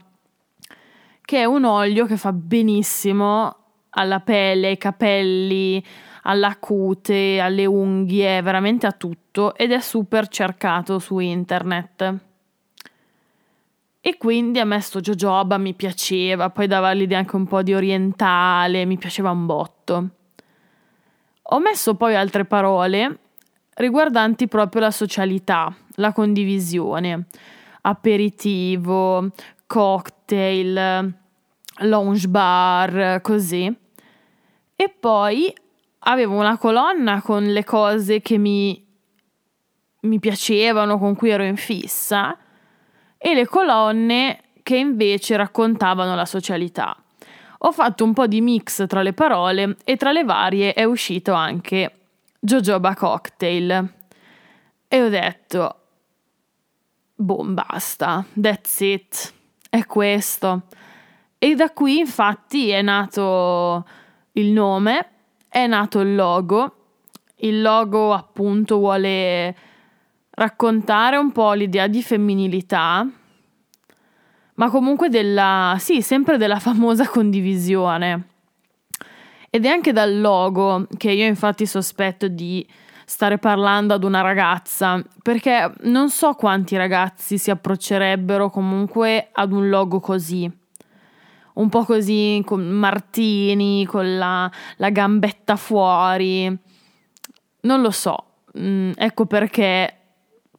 che 1.35 1.41
è 1.41 1.45
un 1.47 1.65
olio 1.65 2.07
che 2.07 2.17
fa 2.17 2.33
benissimo 2.33 3.57
alla 3.91 4.21
pelle, 4.21 4.69
ai 4.69 4.79
capelli, 4.79 5.85
alla 6.23 6.57
cute, 6.61 7.41
alle 7.41 7.67
unghie, 7.67 8.41
veramente 8.41 8.87
a 8.87 8.93
tutto 8.93 9.57
ed 9.57 9.73
è 9.73 9.81
super 9.81 10.29
cercato 10.29 11.01
su 11.01 11.19
internet. 11.19 12.15
E 14.01 14.17
quindi 14.17 14.61
a 14.61 14.65
me 14.65 14.79
sto 14.79 15.01
jojoba 15.01 15.59
mi 15.59 15.75
piaceva, 15.75 16.51
poi 16.51 16.69
dava 16.69 16.93
l'idea 16.93 17.19
anche 17.19 17.35
un 17.35 17.49
po' 17.49 17.65
di 17.65 17.75
orientale, 17.75 18.85
mi 18.85 18.97
piaceva 18.97 19.33
un 19.33 19.45
botto. 19.45 20.09
Ho 21.43 21.59
messo 21.59 21.97
poi 21.97 22.15
altre 22.15 22.45
parole 22.45 23.19
riguardanti 23.75 24.47
proprio 24.47 24.83
la 24.83 24.93
socialità, 24.93 25.75
la 25.97 26.13
condivisione, 26.13 27.27
aperitivo, 27.81 29.33
cocktail, 29.67 31.23
lounge 31.79 32.29
bar, 32.29 33.21
così. 33.21 33.73
E 34.77 34.89
poi 34.89 35.53
avevo 36.01 36.39
una 36.39 36.59
colonna 36.59 37.23
con 37.23 37.45
le 37.45 37.65
cose 37.65 38.21
che 38.21 38.39
mi, 38.39 38.85
mi 40.01 40.19
piacevano, 40.19 40.99
con 40.99 41.15
cui 41.15 41.31
ero 41.31 41.45
in 41.45 41.57
fissa, 41.57 42.37
e 43.17 43.35
le 43.35 43.47
colonne 43.47 44.41
che 44.63 44.77
invece 44.77 45.37
raccontavano 45.37 46.15
la 46.15 46.27
socialità. 46.27 46.97
Ho 47.59 47.73
fatto 47.73 48.05
un 48.05 48.13
po' 48.13 48.27
di 48.27 48.41
mix 48.41 48.87
tra 48.87 49.03
le 49.03 49.15
parole 49.15 49.77
e 49.85 49.97
tra 49.97 50.13
le 50.13 50.25
varie 50.25 50.75
è 50.75 50.85
uscito 50.85 51.33
anche 51.33 51.99
Jojoba 52.39 52.95
Cocktail. 52.95 53.93
E 54.87 55.03
ho 55.03 55.09
detto, 55.09 55.81
boh, 57.15 57.45
basta, 57.45 58.25
that's 58.39 58.81
it 58.81 59.33
è 59.71 59.87
questo. 59.87 60.63
E 61.39 61.55
da 61.55 61.71
qui 61.71 61.99
infatti 61.99 62.71
è 62.71 62.83
nato 62.83 63.87
il 64.33 64.51
nome, 64.51 65.09
è 65.49 65.67
nato 65.67 66.01
il 66.01 66.15
logo. 66.15 66.77
Il 67.37 67.61
logo 67.61 68.13
appunto 68.13 68.79
vuole 68.79 69.55
raccontare 70.31 71.17
un 71.17 71.33
po' 71.33 71.53
l'idea 71.53 71.87
di 71.87 72.03
femminilità, 72.03 73.07
ma 74.55 74.71
comunque 74.71 75.09
della, 75.09 75.77
sì, 75.79 76.01
sempre 76.01 76.39
della 76.39 76.59
famosa 76.59 77.07
condivisione. 77.09 78.29
Ed 79.51 79.65
è 79.65 79.69
anche 79.69 79.93
dal 79.93 80.21
logo 80.21 80.87
che 80.97 81.13
io 81.13 81.27
infatti 81.27 81.67
sospetto 81.67 82.27
di 82.27 82.67
stare 83.05 83.39
parlando 83.39 83.95
ad 83.95 84.03
una 84.03 84.23
ragazza, 84.23 85.03
perché 85.23 85.73
non 85.83 86.11
so 86.11 86.33
quanti 86.33 86.77
ragazzi 86.77 87.39
si 87.39 87.51
approccerebbero 87.51 88.51
comunque 88.51 89.29
ad 89.33 89.53
un 89.53 89.69
logo 89.69 90.01
così. 90.01 90.51
Un 91.55 91.69
po' 91.69 91.85
così 91.85 92.43
con 92.45 92.67
Martini, 92.67 93.87
con 93.87 94.17
la, 94.17 94.51
la 94.77 94.91
gambetta 94.91 95.57
fuori. 95.57 96.47
Non 97.61 97.81
lo 97.81 97.91
so. 97.91 98.25
Mm, 98.59 98.93
ecco 98.97 99.27
perché 99.27 99.95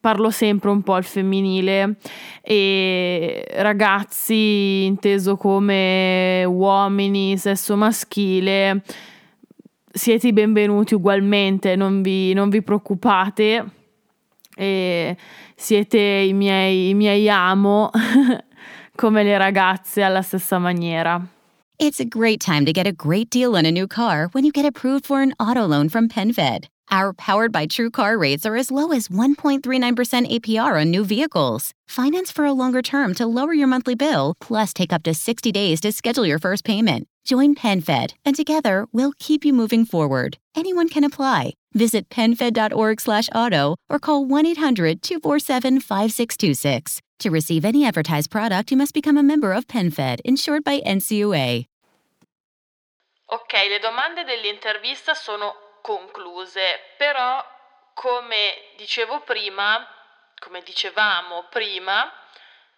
parlo 0.05 0.29
sempre 0.29 0.69
un 0.69 0.83
po' 0.83 0.93
al 0.93 1.03
femminile 1.03 1.95
e 2.43 3.43
ragazzi 3.55 4.85
inteso 4.85 5.35
come 5.35 6.43
uomini, 6.45 7.37
sesso 7.39 7.75
maschile, 7.75 8.83
siete 9.91 10.27
i 10.27 10.33
benvenuti 10.33 10.93
ugualmente, 10.93 11.75
non 11.75 12.03
vi, 12.03 12.33
non 12.33 12.49
vi 12.49 12.61
preoccupate, 12.61 13.65
e 14.55 15.17
siete 15.55 15.97
i 15.97 16.33
miei, 16.33 16.89
i 16.89 16.93
miei 16.93 17.27
amo 17.27 17.89
come 18.95 19.23
le 19.23 19.37
ragazze 19.37 20.01
alla 20.01 20.21
stessa 20.21 20.59
maniera. 20.59 21.21
It's 21.77 21.99
a 21.99 22.05
great 22.05 22.39
time 22.39 22.65
to 22.65 22.71
get 22.71 22.87
a 22.87 22.93
great 22.93 23.29
deal 23.29 23.57
on 23.57 23.65
a 23.65 23.71
new 23.71 23.87
car 23.87 24.29
when 24.31 24.45
you 24.45 24.51
get 24.51 24.65
approved 24.65 25.05
for 25.05 25.21
an 25.21 25.33
auto 25.39 25.65
loan 25.65 25.89
from 25.89 26.07
PenFed. 26.07 26.67
Our 26.89 27.13
powered 27.13 27.51
by 27.51 27.65
True 27.65 27.89
car 27.89 28.17
rates 28.17 28.45
are 28.45 28.55
as 28.55 28.71
low 28.71 28.91
as 28.91 29.07
1.39% 29.09 29.61
APR 30.39 30.79
on 30.79 30.91
new 30.91 31.03
vehicles. 31.03 31.71
Finance 31.87 32.31
for 32.31 32.45
a 32.45 32.53
longer 32.53 32.81
term 32.81 33.13
to 33.15 33.25
lower 33.25 33.53
your 33.53 33.67
monthly 33.67 33.95
bill, 33.95 34.35
plus 34.39 34.73
take 34.73 34.93
up 34.93 35.03
to 35.03 35.13
60 35.13 35.51
days 35.51 35.81
to 35.81 35.91
schedule 35.91 36.25
your 36.25 36.39
first 36.39 36.63
payment. 36.63 37.07
Join 37.25 37.55
PenFed, 37.55 38.13
and 38.23 38.35
together 38.35 38.85
we'll 38.93 39.13
keep 39.19 39.43
you 39.43 39.51
moving 39.51 39.83
forward. 39.83 40.37
Anyone 40.55 40.87
can 40.87 41.03
apply. 41.03 41.53
Visit 41.75 42.09
PenFed.org 42.09 42.99
slash 43.01 43.29
auto 43.35 43.75
or 43.89 43.99
call 43.99 44.25
1-800-247-5626. 44.25 47.01
To 47.19 47.29
receive 47.29 47.65
any 47.65 47.85
advertised 47.85 48.31
product, 48.31 48.71
you 48.71 48.77
must 48.77 48.93
become 48.93 49.17
a 49.17 49.23
member 49.23 49.51
of 49.51 49.67
PenFed, 49.67 50.21
insured 50.23 50.63
by 50.63 50.79
NCUA. 50.85 51.65
Ok, 53.27 53.53
le 53.67 53.79
domande 53.79 54.23
dell'intervista 54.23 55.13
sono 55.13 55.53
concluse, 55.81 56.79
però 56.97 57.43
come 57.93 58.53
dicevo 58.77 59.19
prima, 59.21 59.85
come 60.39 60.61
dicevamo 60.61 61.47
prima, 61.49 62.09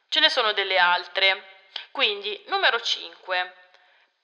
ce 0.08 0.20
ne 0.20 0.30
sono 0.30 0.54
delle 0.54 0.78
altre. 0.78 1.44
Quindi, 1.92 2.44
numero 2.48 2.80
5. 2.80 3.54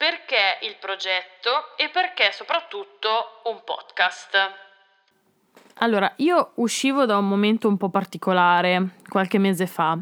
Perché 0.04 0.68
il 0.68 0.76
progetto 0.82 1.78
e 1.78 1.88
perché 1.88 2.34
soprattutto 2.34 3.40
un 3.46 3.62
podcast? 3.64 4.36
Allora, 5.76 6.12
io 6.18 6.52
uscivo 6.56 7.06
da 7.06 7.18
un 7.18 7.26
momento 7.26 7.70
un 7.70 7.78
po' 7.78 7.88
particolare 7.88 8.96
qualche 9.08 9.38
mese 9.38 9.66
fa. 9.66 9.98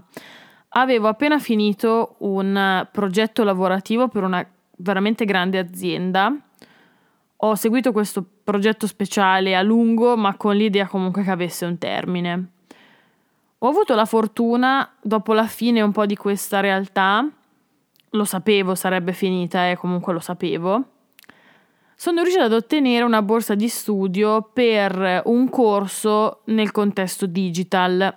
Avevo 0.69 1.07
appena 1.07 1.37
finito 1.37 2.15
un 2.21 2.87
progetto 2.91 3.43
lavorativo 3.43 4.07
per 4.07 4.23
una 4.23 4.43
veramente 4.77 5.23
grande 5.23 5.59
azienda 5.59 6.35
ho 7.43 7.55
seguito 7.55 7.91
questo 7.91 8.25
progetto 8.43 8.87
speciale 8.87 9.55
a 9.55 9.61
lungo, 9.61 10.17
ma 10.17 10.35
con 10.35 10.55
l'idea 10.55 10.87
comunque 10.87 11.23
che 11.23 11.29
avesse 11.29 11.65
un 11.65 11.77
termine. 11.77 12.45
Ho 13.59 13.67
avuto 13.67 13.93
la 13.93 14.05
fortuna, 14.05 14.95
dopo 14.99 15.33
la 15.33 15.45
fine 15.45 15.81
un 15.81 15.91
po' 15.91 16.07
di 16.07 16.15
questa 16.15 16.59
realtà, 16.59 17.27
lo 18.11 18.25
sapevo 18.25 18.75
sarebbe 18.75 19.13
finita 19.13 19.67
e 19.67 19.71
eh, 19.71 19.77
comunque 19.77 20.13
lo 20.13 20.19
sapevo, 20.19 20.83
sono 21.95 22.21
riuscita 22.21 22.45
ad 22.45 22.53
ottenere 22.53 23.03
una 23.03 23.21
borsa 23.21 23.53
di 23.53 23.69
studio 23.69 24.49
per 24.53 25.21
un 25.25 25.49
corso 25.49 26.41
nel 26.45 26.71
contesto 26.71 27.27
digital. 27.27 28.13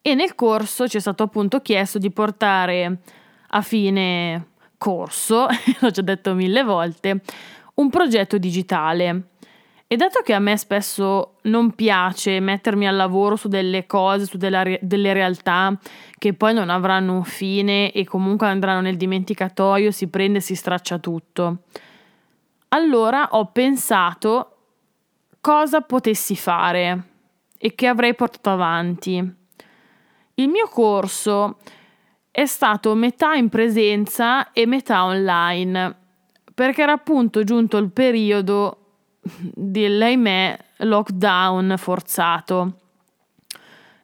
E 0.00 0.14
nel 0.14 0.34
corso 0.34 0.88
ci 0.88 0.96
è 0.96 1.00
stato 1.00 1.24
appunto 1.24 1.60
chiesto 1.60 1.98
di 1.98 2.10
portare 2.10 3.00
a 3.48 3.60
fine 3.60 4.46
corso, 4.78 5.46
l'ho 5.80 5.90
già 5.90 6.00
detto 6.00 6.32
mille 6.32 6.62
volte, 6.62 7.20
un 7.74 7.90
progetto 7.90 8.38
digitale. 8.38 9.24
E 9.90 9.96
dato 9.96 10.20
che 10.22 10.34
a 10.34 10.38
me 10.38 10.54
spesso 10.58 11.36
non 11.44 11.74
piace 11.74 12.40
mettermi 12.40 12.86
al 12.86 12.94
lavoro 12.94 13.36
su 13.36 13.48
delle 13.48 13.86
cose, 13.86 14.26
su 14.26 14.36
delle, 14.36 14.78
delle 14.82 15.14
realtà 15.14 15.74
che 16.18 16.34
poi 16.34 16.52
non 16.52 16.68
avranno 16.68 17.14
un 17.14 17.24
fine 17.24 17.90
e 17.92 18.04
comunque 18.04 18.48
andranno 18.48 18.82
nel 18.82 18.98
dimenticatoio, 18.98 19.90
si 19.90 20.08
prende 20.08 20.38
e 20.38 20.42
si 20.42 20.54
straccia 20.54 20.98
tutto. 20.98 21.62
Allora 22.68 23.28
ho 23.30 23.46
pensato 23.46 24.56
cosa 25.40 25.80
potessi 25.80 26.36
fare 26.36 27.04
e 27.56 27.74
che 27.74 27.86
avrei 27.86 28.14
portato 28.14 28.50
avanti. 28.50 29.16
Il 30.34 30.48
mio 30.48 30.68
corso 30.68 31.60
è 32.30 32.44
stato 32.44 32.94
metà 32.94 33.32
in 33.32 33.48
presenza 33.48 34.52
e 34.52 34.66
metà 34.66 35.04
online 35.04 35.96
perché 36.52 36.82
era 36.82 36.92
appunto 36.92 37.42
giunto 37.42 37.78
il 37.78 37.90
periodo 37.90 38.87
dell'ahimè 39.20 40.58
lockdown 40.78 41.74
forzato. 41.76 42.72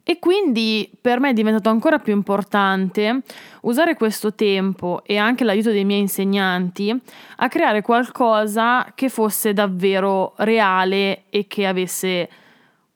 E 0.07 0.19
quindi 0.19 0.91
per 1.01 1.19
me 1.19 1.31
è 1.31 1.33
diventato 1.33 1.71
ancora 1.71 1.99
più 1.99 2.13
importante 2.13 3.23
usare 3.63 3.95
questo 3.95 4.35
tempo 4.35 5.03
e 5.03 5.17
anche 5.17 5.45
l'aiuto 5.45 5.71
dei 5.71 5.87
miei 5.87 6.01
insegnanti 6.01 6.95
a 7.37 7.49
creare 7.49 7.81
qualcosa 7.81 8.93
che 8.95 9.09
fosse 9.09 9.55
davvero 9.55 10.35
reale 10.37 11.25
e 11.31 11.47
che 11.47 11.67
avesse 11.67 12.29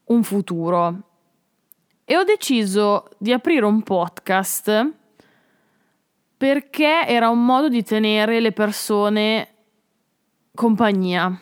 un 0.05 0.23
futuro. 0.23 1.03
E 2.05 2.15
ho 2.15 2.25
deciso 2.25 3.09
di 3.17 3.33
aprire 3.33 3.65
un 3.65 3.83
podcast 3.83 4.93
perché 6.37 7.07
era 7.07 7.31
un 7.31 7.43
modo 7.43 7.71
di 7.71 7.83
tenere 7.83 8.39
le 8.39 8.53
persone 8.53 9.49
compagnia, 10.55 11.41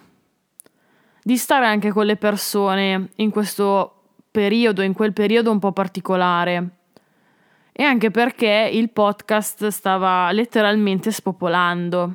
di 1.26 1.36
stare 1.36 1.66
anche 1.66 1.90
con 1.90 2.06
le 2.06 2.14
persone 2.14 3.08
in 3.16 3.30
questo 3.30 4.02
periodo, 4.30 4.82
in 4.82 4.92
quel 4.92 5.12
periodo 5.12 5.50
un 5.50 5.58
po' 5.58 5.72
particolare. 5.72 6.68
E 7.72 7.82
anche 7.82 8.12
perché 8.12 8.70
il 8.72 8.90
podcast 8.90 9.66
stava 9.66 10.30
letteralmente 10.30 11.10
spopolando, 11.10 12.14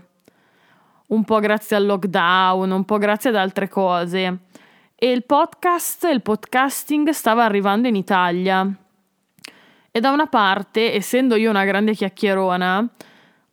un 1.08 1.26
po' 1.26 1.40
grazie 1.40 1.76
al 1.76 1.88
lockdown, 1.88 2.72
un 2.72 2.86
po' 2.86 2.98
grazie 3.00 3.32
ad 3.32 3.36
altre 3.36 3.68
cose. 3.68 4.38
E 4.96 5.12
il 5.12 5.26
podcast, 5.26 6.06
il 6.06 6.22
podcasting 6.22 7.10
stava 7.10 7.44
arrivando 7.44 7.90
in 7.90 7.98
Italia. 7.98 8.66
E 9.92 10.00
da 10.00 10.12
una 10.12 10.28
parte, 10.28 10.94
essendo 10.94 11.36
io 11.36 11.50
una 11.50 11.66
grande 11.66 11.96
chiacchierona, 11.96 12.88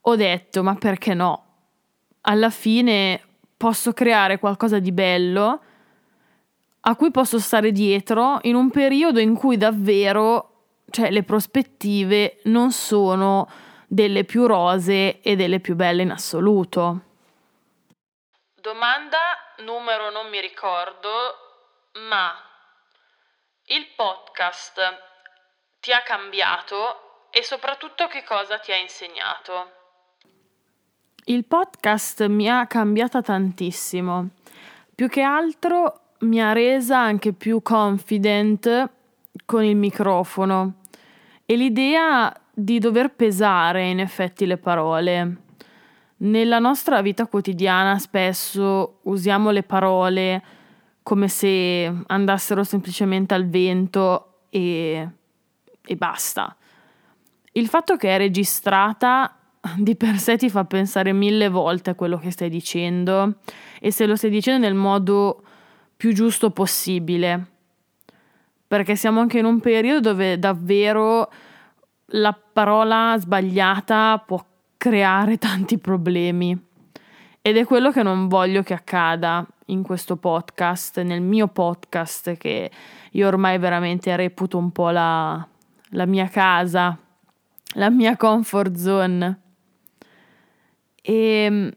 ho 0.03 0.15
detto, 0.15 0.63
ma 0.63 0.77
perché 0.77 1.15
no? 1.15 1.43
Alla 2.21 2.51
fine 2.51 3.23
posso 3.59 3.93
creare 3.93 4.39
qualcosa 4.39 4.79
di 4.79 4.93
bello 4.93 5.63
a 6.81 6.97
cui 6.97 7.11
posso 7.11 7.39
stare 7.39 7.73
dietro 7.73 8.39
in 8.43 8.55
un 8.55 8.71
periodo 8.71 9.19
in 9.19 9.35
cui 9.35 9.59
davvero, 9.59 10.85
cioè, 10.91 11.11
le 11.11 11.25
prospettive 11.25 12.39
non 12.45 12.71
sono 12.71 13.51
delle 13.87 14.25
più 14.25 14.47
rose 14.47 15.21
e 15.21 15.37
delle 15.37 15.61
più 15.61 15.75
belle 15.75 16.03
in 16.03 16.13
assoluto. 16.13 17.01
Domanda 18.55 19.19
numero 19.59 20.11
non 20.11 20.29
mi 20.29 20.41
ricordo, 20.41 21.11
ma 22.09 22.33
il 23.65 23.87
podcast 23.97 24.81
ti 25.81 25.93
ha 25.93 26.03
cambiato 26.03 27.29
e 27.31 27.43
soprattutto 27.43 28.07
che 28.07 28.23
cosa 28.25 28.59
ti 28.59 28.73
ha 28.73 28.77
insegnato? 28.77 29.78
Il 31.31 31.45
podcast 31.45 32.27
mi 32.27 32.49
ha 32.49 32.67
cambiata 32.67 33.21
tantissimo. 33.21 34.31
Più 34.95 35.09
che 35.09 35.21
altro 35.21 36.01
mi 36.21 36.41
ha 36.41 36.53
resa 36.53 36.99
anche 36.99 37.35
più 37.35 37.61
confident 37.61 38.91
con 39.45 39.63
il 39.63 39.77
microfono 39.77 40.77
e 41.45 41.55
l'idea 41.55 42.35
di 42.51 42.79
dover 42.79 43.15
pesare 43.15 43.91
in 43.91 44.01
effetti 44.01 44.47
le 44.47 44.57
parole. 44.57 45.37
Nella 46.17 46.59
nostra 46.59 47.03
vita 47.03 47.27
quotidiana 47.27 47.99
spesso 47.99 49.01
usiamo 49.03 49.51
le 49.51 49.65
parole 49.65 50.43
come 51.03 51.29
se 51.29 51.93
andassero 52.07 52.65
semplicemente 52.65 53.35
al 53.35 53.47
vento 53.47 54.45
e 54.49 55.09
e 55.89 55.97
basta. 55.97 56.57
Il 57.53 57.67
fatto 57.67 57.97
che 57.97 58.15
è 58.15 58.19
registrata 58.19 59.38
di 59.79 59.97
per 59.97 60.19
sé 60.19 60.37
ti 60.37 60.49
fa 60.51 60.65
pensare 60.65 61.13
mille 61.13 61.49
volte 61.49 61.91
a 61.91 61.95
quello 61.95 62.19
che 62.19 62.31
stai 62.31 62.49
dicendo 62.49 63.37
e 63.81 63.91
se 63.91 64.07
lo 64.07 64.17
stai 64.17 64.31
dicendo 64.31 64.67
nel 64.67 64.75
modo 64.75 65.43
più 65.97 66.13
giusto 66.13 66.51
possibile. 66.51 67.47
Perché 68.67 68.97
siamo 68.97 69.21
anche 69.21 69.39
in 69.39 69.45
un 69.45 69.61
periodo 69.61 70.13
dove 70.13 70.39
davvero 70.39 71.31
la 72.13 72.33
parola 72.33 73.17
sbagliata 73.19 74.23
può 74.25 74.45
creare 74.77 75.37
tanti 75.39 75.79
problemi. 75.79 76.57
ed 77.41 77.57
è 77.57 77.65
quello 77.65 77.91
che 77.91 78.03
non 78.03 78.29
voglio 78.29 78.63
che 78.63 78.75
accada 78.75 79.47
in 79.67 79.83
questo 79.83 80.17
podcast, 80.17 81.01
nel 81.01 81.23
mio 81.23 81.49
podcast 81.49 82.37
che 82.37 82.71
io 83.13 83.27
ormai 83.27 83.59
veramente 83.59 84.15
reputo 84.17 84.59
un 84.59 84.71
po' 84.71 84.91
la, 84.91 85.47
la 85.91 86.07
mia 86.07 86.29
casa, 86.29 86.97
la 87.75 87.91
mia 87.91 88.17
comfort 88.17 88.75
zone. 88.77 89.41
E 91.11 91.73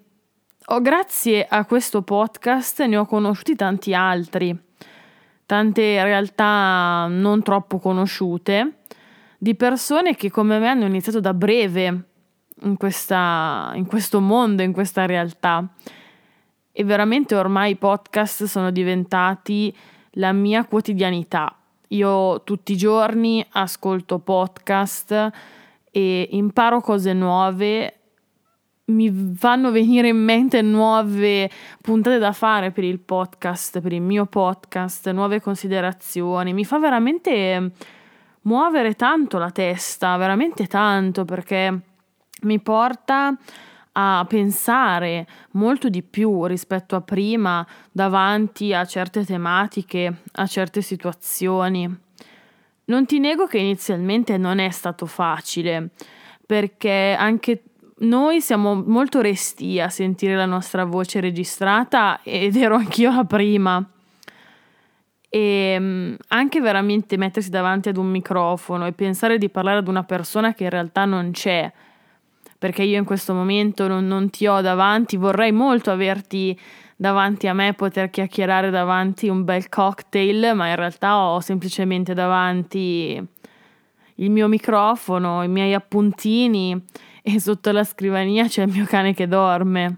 oh, 0.66 0.82
grazie 0.82 1.46
a 1.48 1.64
questo 1.64 2.02
podcast 2.02 2.84
ne 2.84 2.98
ho 2.98 3.06
conosciuti 3.06 3.56
tanti 3.56 3.94
altri, 3.94 4.54
tante 5.46 6.04
realtà 6.04 7.08
non 7.08 7.42
troppo 7.42 7.80
conosciute, 7.80 8.80
di 9.38 9.56
persone 9.56 10.18
che 10.18 10.30
come 10.30 10.60
me 10.60 10.68
hanno 10.68 10.86
iniziato 10.86 11.22
da 11.22 11.34
breve 11.34 12.04
in, 12.64 12.76
questa, 12.76 13.72
in 13.76 13.86
questo 13.86 14.20
mondo, 14.20 14.64
in 14.64 14.74
questa 14.74 15.06
realtà. 15.06 15.66
E 16.70 16.84
veramente 16.84 17.34
ormai 17.34 17.72
i 17.72 17.78
podcast 17.78 18.44
sono 18.44 18.70
diventati 18.70 19.74
la 20.16 20.34
mia 20.34 20.66
quotidianità. 20.66 21.56
Io 21.88 22.44
tutti 22.44 22.74
i 22.74 22.78
giorni 22.78 23.46
ascolto 23.52 24.20
podcast 24.20 25.32
e 25.90 26.28
imparo 26.32 26.82
cose 26.82 27.14
nuove, 27.14 28.01
mi 28.92 29.34
fanno 29.36 29.72
venire 29.72 30.10
in 30.10 30.24
mente 30.24 30.62
nuove 30.62 31.50
puntate 31.82 32.18
da 32.18 32.32
fare 32.32 32.72
per 32.72 32.84
il 32.84 33.00
podcast, 33.00 33.80
per 33.80 33.94
il 33.94 34.02
mio 34.02 34.26
podcast, 34.26 35.10
nuove 35.12 35.42
considerazioni. 35.42 36.54
Mi 36.54 36.66
fa 36.66 36.78
veramente 36.80 37.72
muovere 38.42 38.94
tanto 38.94 39.38
la 39.38 39.52
testa, 39.52 40.18
veramente 40.18 40.68
tanto 40.68 41.26
perché 41.26 41.80
mi 42.42 42.60
porta 42.60 43.38
a 43.94 44.26
pensare 44.28 45.28
molto 45.52 45.90
di 45.90 46.02
più 46.02 46.46
rispetto 46.46 46.96
a 46.96 47.02
prima 47.02 47.66
davanti 47.92 48.74
a 48.74 48.86
certe 48.86 49.26
tematiche, 49.26 50.22
a 50.34 50.48
certe 50.48 50.82
situazioni. 50.82 52.00
Non 52.86 53.06
ti 53.06 53.20
nego 53.20 53.48
che 53.48 53.58
inizialmente 53.58 54.38
non 54.38 54.60
è 54.60 54.70
stato 54.70 55.06
facile, 55.06 55.90
perché 56.46 57.16
anche 57.18 57.64
noi 58.02 58.42
siamo 58.42 58.76
molto 58.76 59.22
resti 59.22 59.80
a 59.80 59.90
sentire 59.90 60.36
la 60.36 60.46
nostra 60.46 60.86
voce 60.86 61.20
registrata 61.20 62.22
ed 62.24 62.56
ero 62.56 62.76
anch'io 62.76 63.14
la 63.14 63.26
prima. 63.26 63.84
E 65.30 65.78
mm, 65.80 66.14
anche 66.30 66.60
veramente 66.60 67.16
mettersi 67.18 67.50
davanti 67.50 67.90
ad 67.90 67.98
un 67.98 68.08
microfono 68.08 68.86
e 68.86 68.92
pensare 68.92 69.38
di 69.38 69.50
parlare 69.50 69.78
ad 69.78 69.88
una 69.88 70.04
persona 70.04 70.54
che 70.54 70.64
in 70.64 70.70
realtà 70.70 71.06
non 71.06 71.32
c'è, 71.32 71.72
perché 72.58 72.84
io 72.84 72.98
in 72.98 73.06
questo 73.06 73.34
momento 73.34 73.88
non, 73.88 74.08
non 74.08 74.30
ti 74.30 74.46
ho 74.48 74.62
davanti, 74.62 75.16
vorrei 75.16 75.52
molto 75.52 75.92
averti 75.92 76.60
davanti 76.96 77.48
a 77.48 77.54
me, 77.54 77.74
poter 77.74 78.10
chiacchierare 78.10 78.70
davanti 78.70 79.30
un 79.30 79.44
bel 79.44 79.70
cocktail, 79.70 80.54
ma 80.56 80.70
in 80.70 80.76
realtà 80.76 81.18
ho 81.18 81.40
semplicemente 81.40 82.14
davanti 82.14 83.26
il 84.16 84.30
mio 84.30 84.48
microfono, 84.48 85.44
i 85.44 85.48
miei 85.48 85.74
appuntini 85.74 86.84
e 87.22 87.40
sotto 87.40 87.72
la 87.72 87.84
scrivania 87.84 88.48
c'è 88.48 88.64
il 88.64 88.72
mio 88.72 88.86
cane 88.86 89.14
che 89.14 89.28
dorme. 89.28 89.98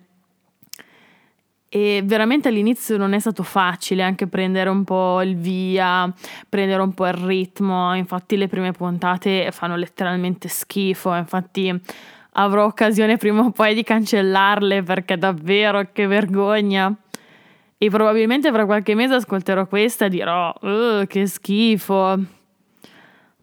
E 1.69 2.03
veramente 2.05 2.49
all'inizio 2.49 2.97
non 2.97 3.13
è 3.13 3.19
stato 3.19 3.41
facile 3.41 4.03
anche 4.03 4.27
prendere 4.27 4.69
un 4.69 4.83
po' 4.83 5.23
il 5.23 5.35
via, 5.35 6.11
prendere 6.47 6.83
un 6.83 6.93
po' 6.93 7.07
il 7.07 7.13
ritmo, 7.13 7.95
infatti 7.95 8.37
le 8.37 8.47
prime 8.47 8.73
puntate 8.73 9.49
fanno 9.51 9.75
letteralmente 9.75 10.47
schifo, 10.49 11.15
infatti 11.15 11.73
avrò 12.33 12.65
occasione 12.65 13.17
prima 13.17 13.41
o 13.41 13.49
poi 13.49 13.73
di 13.73 13.83
cancellarle 13.83 14.83
perché 14.83 15.17
davvero 15.17 15.89
che 15.91 16.05
vergogna. 16.05 16.93
E 17.75 17.89
probabilmente 17.89 18.51
fra 18.51 18.65
qualche 18.65 18.93
mese 18.93 19.15
ascolterò 19.15 19.65
questa 19.65 20.05
e 20.05 20.09
dirò 20.09 20.53
oh, 20.61 21.05
che 21.05 21.25
schifo. 21.25 22.23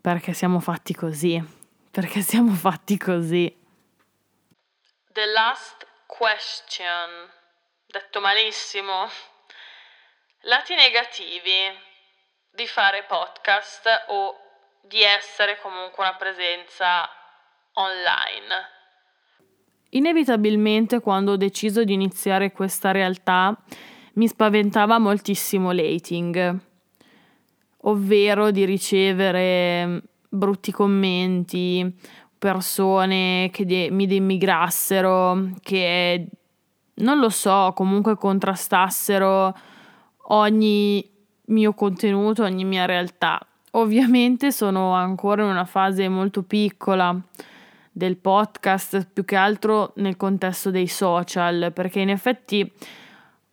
Perché 0.01 0.33
siamo 0.33 0.61
fatti 0.61 0.95
così. 0.95 1.43
Perché 1.91 2.21
siamo 2.21 2.53
fatti 2.53 2.97
così. 2.97 3.53
The 5.21 5.33
last 5.33 5.87
question. 6.07 7.29
Detto 7.87 8.21
malissimo. 8.21 9.07
Lati 10.45 10.75
negativi 10.75 11.69
di 12.55 12.67
fare 12.67 13.05
podcast 13.07 13.87
o 14.09 14.35
di 14.89 15.03
essere 15.03 15.59
comunque 15.61 16.05
una 16.05 16.17
presenza 16.17 17.07
online. 17.75 18.55
Inevitabilmente 19.91 21.01
quando 21.01 21.33
ho 21.33 21.37
deciso 21.37 21.85
di 21.85 21.93
iniziare 21.93 22.51
questa 22.51 22.91
realtà 22.91 23.55
mi 24.15 24.27
spaventava 24.27 24.99
moltissimo 24.99 25.71
l'hating, 25.71 26.59
ovvero 27.83 28.51
di 28.51 28.65
ricevere 28.65 30.01
brutti 30.31 30.71
commenti, 30.71 31.95
persone 32.41 33.51
che 33.53 33.67
de- 33.67 33.91
mi 33.91 34.07
demigrassero, 34.07 35.51
che 35.61 36.27
non 36.95 37.19
lo 37.19 37.29
so, 37.29 37.73
comunque 37.77 38.17
contrastassero 38.17 39.55
ogni 40.29 41.07
mio 41.47 41.75
contenuto, 41.75 42.43
ogni 42.43 42.65
mia 42.65 42.87
realtà. 42.87 43.39
Ovviamente 43.73 44.53
sono 44.53 44.95
ancora 44.95 45.43
in 45.43 45.51
una 45.51 45.67
fase 45.67 46.09
molto 46.09 46.43
piccola 46.43 47.15
del 47.93 48.17
podcast, 48.17 49.07
più 49.13 49.27
che 49.27 49.37
altro 49.37 49.93
nel 49.97 50.17
contesto 50.17 50.71
dei 50.71 50.87
social, 50.87 51.73
perché 51.75 52.01
in 52.01 52.09
effetti 52.09 52.73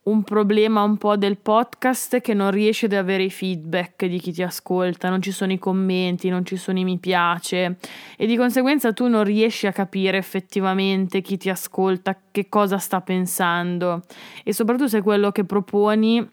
un 0.08 0.24
problema 0.24 0.84
un 0.84 0.98
po' 0.98 1.18
del 1.18 1.38
podcast 1.38 2.22
che 2.22 2.34
non 2.34 2.52
riesci 2.52 2.86
ad 2.86 2.94
avere 2.94 3.24
i 3.24 3.30
feedback 3.30 4.06
di 4.06 4.20
chi 4.20 4.32
ti 4.32 4.42
ascolta, 4.42 5.10
non 5.10 5.22
ci 5.22 5.32
sono 5.32 5.52
i 5.52 5.60
commenti, 5.60 6.30
non 6.30 6.46
ci 6.46 6.56
sono 6.56 6.80
i 6.80 6.86
mi 6.86 6.98
piace 6.98 7.78
e 8.16 8.26
di 8.26 8.38
conseguenza 8.38 8.94
tu 8.94 9.08
non 9.08 9.24
riesci 9.26 9.68
a 9.68 9.74
capire 9.74 10.18
effettivamente 10.18 11.22
chi 11.22 11.38
ti 11.38 11.50
ascolta, 11.50 12.18
che 12.32 12.48
cosa 12.48 12.78
sta 12.78 13.02
pensando 13.02 14.04
e 14.44 14.54
soprattutto 14.54 14.88
se 14.88 15.02
quello 15.02 15.32
che 15.32 15.44
proponi 15.44 16.28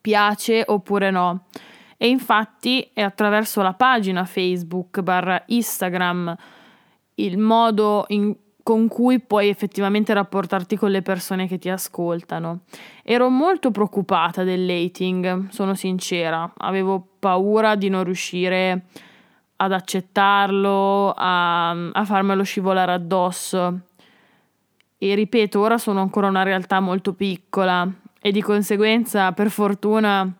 piace 0.00 0.62
oppure 0.66 1.10
no. 1.10 1.46
E 1.96 2.08
infatti 2.08 2.90
è 2.92 3.00
attraverso 3.00 3.62
la 3.62 3.72
pagina 3.72 4.24
Facebook 4.24 5.00
barra 5.00 5.42
Instagram 5.46 6.36
il 7.14 7.38
modo 7.38 8.04
in, 8.08 8.34
con 8.68 8.86
cui 8.86 9.18
puoi 9.18 9.48
effettivamente 9.48 10.12
rapportarti 10.12 10.76
con 10.76 10.90
le 10.90 11.00
persone 11.00 11.48
che 11.48 11.56
ti 11.56 11.70
ascoltano. 11.70 12.64
Ero 13.02 13.30
molto 13.30 13.70
preoccupata 13.70 14.44
dell'hating, 14.44 15.48
sono 15.48 15.72
sincera, 15.72 16.52
avevo 16.54 17.02
paura 17.18 17.76
di 17.76 17.88
non 17.88 18.04
riuscire 18.04 18.82
ad 19.56 19.72
accettarlo, 19.72 21.14
a, 21.16 21.70
a 21.70 22.04
farmelo 22.04 22.42
scivolare 22.42 22.92
addosso. 22.92 23.78
E 24.98 25.14
ripeto, 25.14 25.58
ora 25.58 25.78
sono 25.78 26.02
ancora 26.02 26.26
una 26.26 26.42
realtà 26.42 26.78
molto 26.78 27.14
piccola 27.14 27.90
e 28.20 28.30
di 28.30 28.42
conseguenza, 28.42 29.32
per 29.32 29.48
fortuna, 29.48 30.30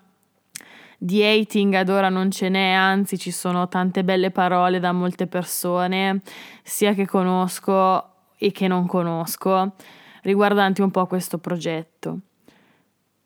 di 0.99 1.25
hating 1.25 1.73
ad 1.73 1.89
ora 1.89 2.11
non 2.11 2.31
ce 2.31 2.51
n'è, 2.51 2.73
anzi 2.73 3.17
ci 3.17 3.31
sono 3.31 3.69
tante 3.69 4.05
belle 4.05 4.31
parole 4.31 4.81
da 4.81 4.93
molte 4.93 5.27
persone, 5.27 6.21
sia 6.63 6.93
che 6.93 7.07
conosco 7.07 8.17
e 8.39 8.53
che 8.53 8.69
non 8.69 8.87
conosco, 8.87 9.75
riguardanti 10.23 10.81
un 10.81 10.91
po' 10.91 11.07
questo 11.07 11.39
progetto. 11.39 12.21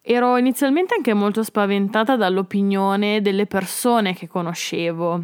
Ero 0.01 0.37
inizialmente 0.37 0.94
anche 0.94 1.14
molto 1.14 1.44
spaventata 1.44 2.16
dall'opinione 2.16 3.20
delle 3.20 3.46
persone 3.46 4.14
che 4.14 4.27
conoscevo, 4.27 5.22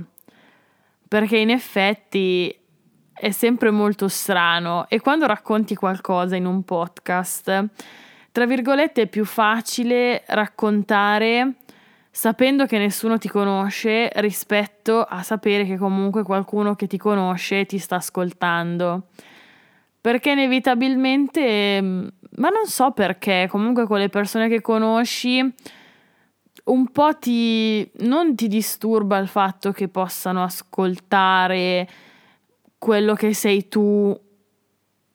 perché 1.08 1.38
in 1.38 1.50
effetti 1.50 2.56
è 3.12 3.30
sempre 3.32 3.70
molto 3.70 4.06
strano 4.06 4.86
e 4.88 5.00
quando 5.00 5.26
racconti 5.26 5.74
qualcosa 5.74 6.36
in 6.36 6.46
un 6.46 6.62
podcast, 6.62 7.64
tra 8.30 8.46
virgolette 8.46 9.02
è 9.02 9.06
più 9.08 9.24
facile 9.24 10.22
raccontare 10.28 11.54
sapendo 12.10 12.66
che 12.66 12.78
nessuno 12.78 13.18
ti 13.18 13.28
conosce 13.28 14.10
rispetto 14.16 15.02
a 15.02 15.22
sapere 15.22 15.64
che 15.64 15.76
comunque 15.76 16.22
qualcuno 16.22 16.76
che 16.76 16.86
ti 16.86 16.98
conosce 16.98 17.66
ti 17.66 17.78
sta 17.78 17.96
ascoltando. 17.96 19.06
Perché 20.08 20.30
inevitabilmente, 20.30 21.82
mm, 21.82 22.06
ma 22.36 22.48
non 22.48 22.64
so 22.64 22.92
perché, 22.92 23.46
comunque 23.50 23.86
con 23.86 23.98
le 23.98 24.08
persone 24.08 24.48
che 24.48 24.62
conosci 24.62 25.38
un 26.64 26.90
po' 26.90 27.18
ti 27.18 27.86
non 27.98 28.34
ti 28.34 28.48
disturba 28.48 29.18
il 29.18 29.28
fatto 29.28 29.70
che 29.70 29.88
possano 29.88 30.42
ascoltare 30.42 31.86
quello 32.78 33.12
che 33.12 33.34
sei 33.34 33.68
tu 33.68 34.18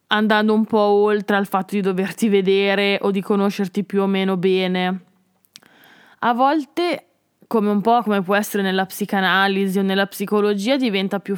andando 0.09 0.53
un 0.53 0.65
po' 0.65 0.77
oltre 0.77 1.37
al 1.37 1.47
fatto 1.47 1.73
di 1.73 1.81
doverti 1.81 2.29
vedere 2.29 2.99
o 3.01 3.09
di 3.09 3.21
conoscerti 3.21 3.83
più 3.83 4.03
o 4.03 4.05
meno 4.05 4.37
bene. 4.37 5.05
A 6.19 6.33
volte, 6.35 7.07
come 7.47 7.71
un 7.71 7.81
po' 7.81 8.03
come 8.03 8.21
può 8.21 8.35
essere 8.35 8.61
nella 8.61 8.85
psicanalisi 8.85 9.79
o 9.79 9.81
nella 9.81 10.05
psicologia, 10.05 10.77
diventa 10.77 11.19
più 11.19 11.35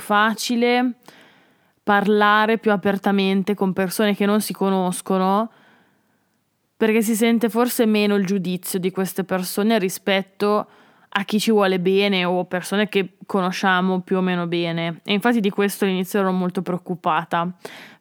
perché 6.77 7.03
si 7.03 7.15
sente 7.15 7.47
forse 7.47 7.85
meno 7.85 8.15
il 8.15 8.25
giudizio 8.25 8.79
di 8.79 8.89
queste 8.89 9.23
persone 9.23 9.77
rispetto 9.77 10.67
a 11.09 11.23
chi 11.23 11.39
ci 11.39 11.51
vuole 11.51 11.79
bene 11.79 12.25
o 12.25 12.45
persone 12.45 12.89
che 12.89 13.17
conosciamo 13.25 14.01
più 14.01 14.17
o 14.17 14.21
meno 14.21 14.47
bene. 14.47 14.99
E 15.03 15.13
infatti 15.13 15.39
di 15.39 15.51
questo 15.51 15.85
all'inizio 15.85 16.19
ero 16.19 16.31
molto 16.31 16.61
preoccupata, 16.61 17.49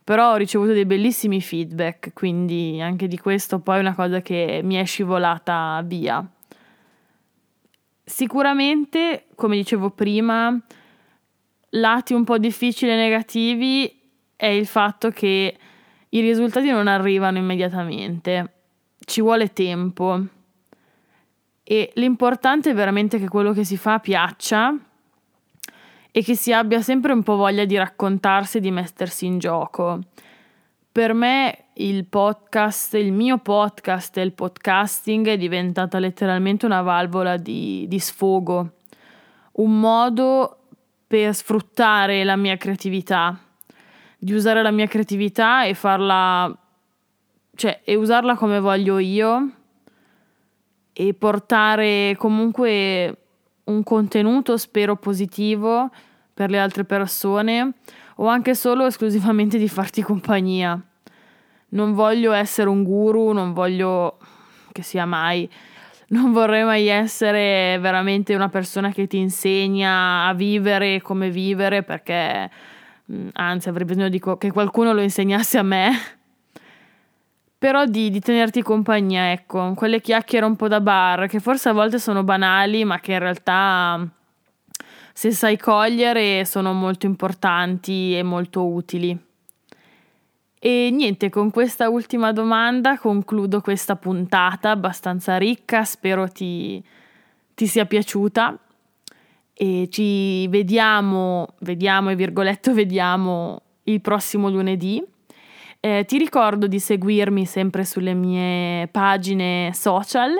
però 0.02 0.32
ho 0.32 0.36
ricevuto 0.36 0.72
dei 0.72 0.86
bellissimi 0.86 1.40
feedback, 1.40 2.12
quindi 2.14 2.80
anche 2.80 3.06
di 3.06 3.18
questo 3.18 3.58
poi 3.58 3.76
è 3.76 3.80
una 3.80 3.94
cosa 3.94 4.20
che 4.22 4.60
mi 4.64 4.76
è 4.76 4.84
scivolata 4.84 5.82
via. 5.84 6.26
Sicuramente, 8.02 9.26
come 9.34 9.56
dicevo 9.56 9.90
prima, 9.90 10.58
lati 11.74 12.12
un 12.12 12.24
po' 12.24 12.38
difficili 12.38 12.90
e 12.90 12.96
negativi 12.96 14.00
è 14.36 14.46
il 14.46 14.66
fatto 14.66 15.10
che 15.10 15.56
i 16.08 16.20
risultati 16.20 16.70
non 16.70 16.86
arrivano 16.86 17.38
immediatamente, 17.38 18.52
ci 19.00 19.20
vuole 19.20 19.52
tempo. 19.52 20.20
E 21.62 21.92
l'importante 21.94 22.70
è 22.70 22.74
veramente 22.74 23.18
che 23.18 23.28
quello 23.28 23.52
che 23.52 23.64
si 23.64 23.76
fa 23.76 23.98
piaccia 23.98 24.76
e 26.10 26.22
che 26.22 26.36
si 26.36 26.52
abbia 26.52 26.82
sempre 26.82 27.12
un 27.12 27.22
po' 27.22 27.36
voglia 27.36 27.64
di 27.64 27.76
raccontarsi 27.76 28.58
e 28.58 28.60
di 28.60 28.70
mettersi 28.70 29.26
in 29.26 29.38
gioco. 29.38 30.00
Per 30.92 31.12
me 31.12 31.64
il 31.74 32.04
podcast, 32.04 32.94
il 32.94 33.12
mio 33.12 33.38
podcast 33.38 34.16
e 34.18 34.22
il 34.22 34.32
podcasting 34.32 35.26
è 35.26 35.36
diventata 35.36 35.98
letteralmente 35.98 36.66
una 36.66 36.82
valvola 36.82 37.36
di, 37.36 37.86
di 37.88 37.98
sfogo, 37.98 38.74
un 39.52 39.80
modo 39.80 40.63
per 41.14 41.32
sfruttare 41.32 42.24
la 42.24 42.34
mia 42.34 42.56
creatività, 42.56 43.38
di 44.18 44.32
usare 44.32 44.62
la 44.62 44.72
mia 44.72 44.88
creatività 44.88 45.64
e 45.64 45.72
farla, 45.72 46.52
cioè, 47.54 47.82
e 47.84 47.94
usarla 47.94 48.34
come 48.34 48.58
voglio 48.58 48.98
io 48.98 49.50
e 50.92 51.14
portare 51.14 52.16
comunque 52.18 53.16
un 53.62 53.84
contenuto, 53.84 54.56
spero, 54.56 54.96
positivo 54.96 55.88
per 56.34 56.50
le 56.50 56.58
altre 56.58 56.82
persone 56.82 57.74
o 58.16 58.26
anche 58.26 58.56
solo 58.56 58.84
esclusivamente 58.84 59.56
di 59.56 59.68
farti 59.68 60.02
compagnia. 60.02 60.76
Non 61.68 61.92
voglio 61.92 62.32
essere 62.32 62.68
un 62.68 62.82
guru, 62.82 63.30
non 63.30 63.52
voglio 63.52 64.18
che 64.72 64.82
sia 64.82 65.06
mai, 65.06 65.48
non 66.14 66.30
vorrei 66.32 66.62
mai 66.62 66.86
essere 66.86 67.76
veramente 67.80 68.34
una 68.36 68.48
persona 68.48 68.92
che 68.92 69.08
ti 69.08 69.18
insegna 69.18 70.26
a 70.26 70.32
vivere 70.32 71.02
come 71.02 71.28
vivere 71.28 71.82
perché 71.82 72.48
mm, 73.12 73.28
anzi 73.32 73.68
avrei 73.68 73.84
bisogno 73.84 74.08
di 74.08 74.20
co- 74.20 74.36
che 74.36 74.52
qualcuno 74.52 74.92
lo 74.92 75.00
insegnasse 75.00 75.58
a 75.58 75.62
me. 75.62 75.90
Però 77.58 77.84
di, 77.86 78.10
di 78.10 78.20
tenerti 78.20 78.62
compagnia, 78.62 79.32
ecco, 79.32 79.72
quelle 79.74 80.00
chiacchiere 80.00 80.44
un 80.44 80.54
po' 80.54 80.68
da 80.68 80.80
bar, 80.80 81.26
che 81.26 81.40
forse 81.40 81.70
a 81.70 81.72
volte 81.72 81.98
sono 81.98 82.22
banali, 82.22 82.84
ma 82.84 83.00
che 83.00 83.12
in 83.12 83.18
realtà 83.20 84.06
se 85.14 85.32
sai 85.32 85.56
cogliere 85.56 86.44
sono 86.44 86.74
molto 86.74 87.06
importanti 87.06 88.16
e 88.16 88.22
molto 88.22 88.66
utili. 88.66 89.23
E 90.66 90.88
niente, 90.90 91.28
con 91.28 91.50
questa 91.50 91.90
ultima 91.90 92.32
domanda 92.32 92.98
concludo 92.98 93.60
questa 93.60 93.96
puntata 93.96 94.70
abbastanza 94.70 95.36
ricca, 95.36 95.84
spero 95.84 96.26
ti, 96.26 96.82
ti 97.52 97.66
sia 97.66 97.84
piaciuta 97.84 98.58
e 99.52 99.88
ci 99.90 100.48
vediamo, 100.48 101.48
vediamo 101.58 102.08
e 102.08 102.16
virgoletto 102.16 102.72
vediamo 102.80 103.60
il 103.82 104.00
prossimo 104.00 104.48
lunedì. 104.48 105.04
Eh, 105.80 106.06
ti 106.06 106.16
ricordo 106.16 106.66
di 106.66 106.78
seguirmi 106.78 107.44
sempre 107.44 107.84
sulle 107.84 108.14
mie 108.14 108.88
pagine 108.88 109.70
social 109.74 110.32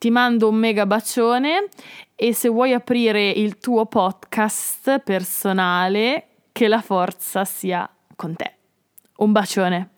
Ti 0.00 0.10
mando 0.10 0.48
un 0.48 0.54
mega 0.54 0.86
bacione 0.86 1.68
e 2.16 2.32
se 2.32 2.48
vuoi 2.48 2.72
aprire 2.72 3.28
il 3.28 3.58
tuo 3.58 3.84
podcast 3.84 4.98
personale, 5.00 6.28
che 6.52 6.68
la 6.68 6.80
forza 6.80 7.44
sia 7.44 7.86
con 8.16 8.34
te. 8.34 8.56
Un 9.16 9.32
bacione. 9.32 9.90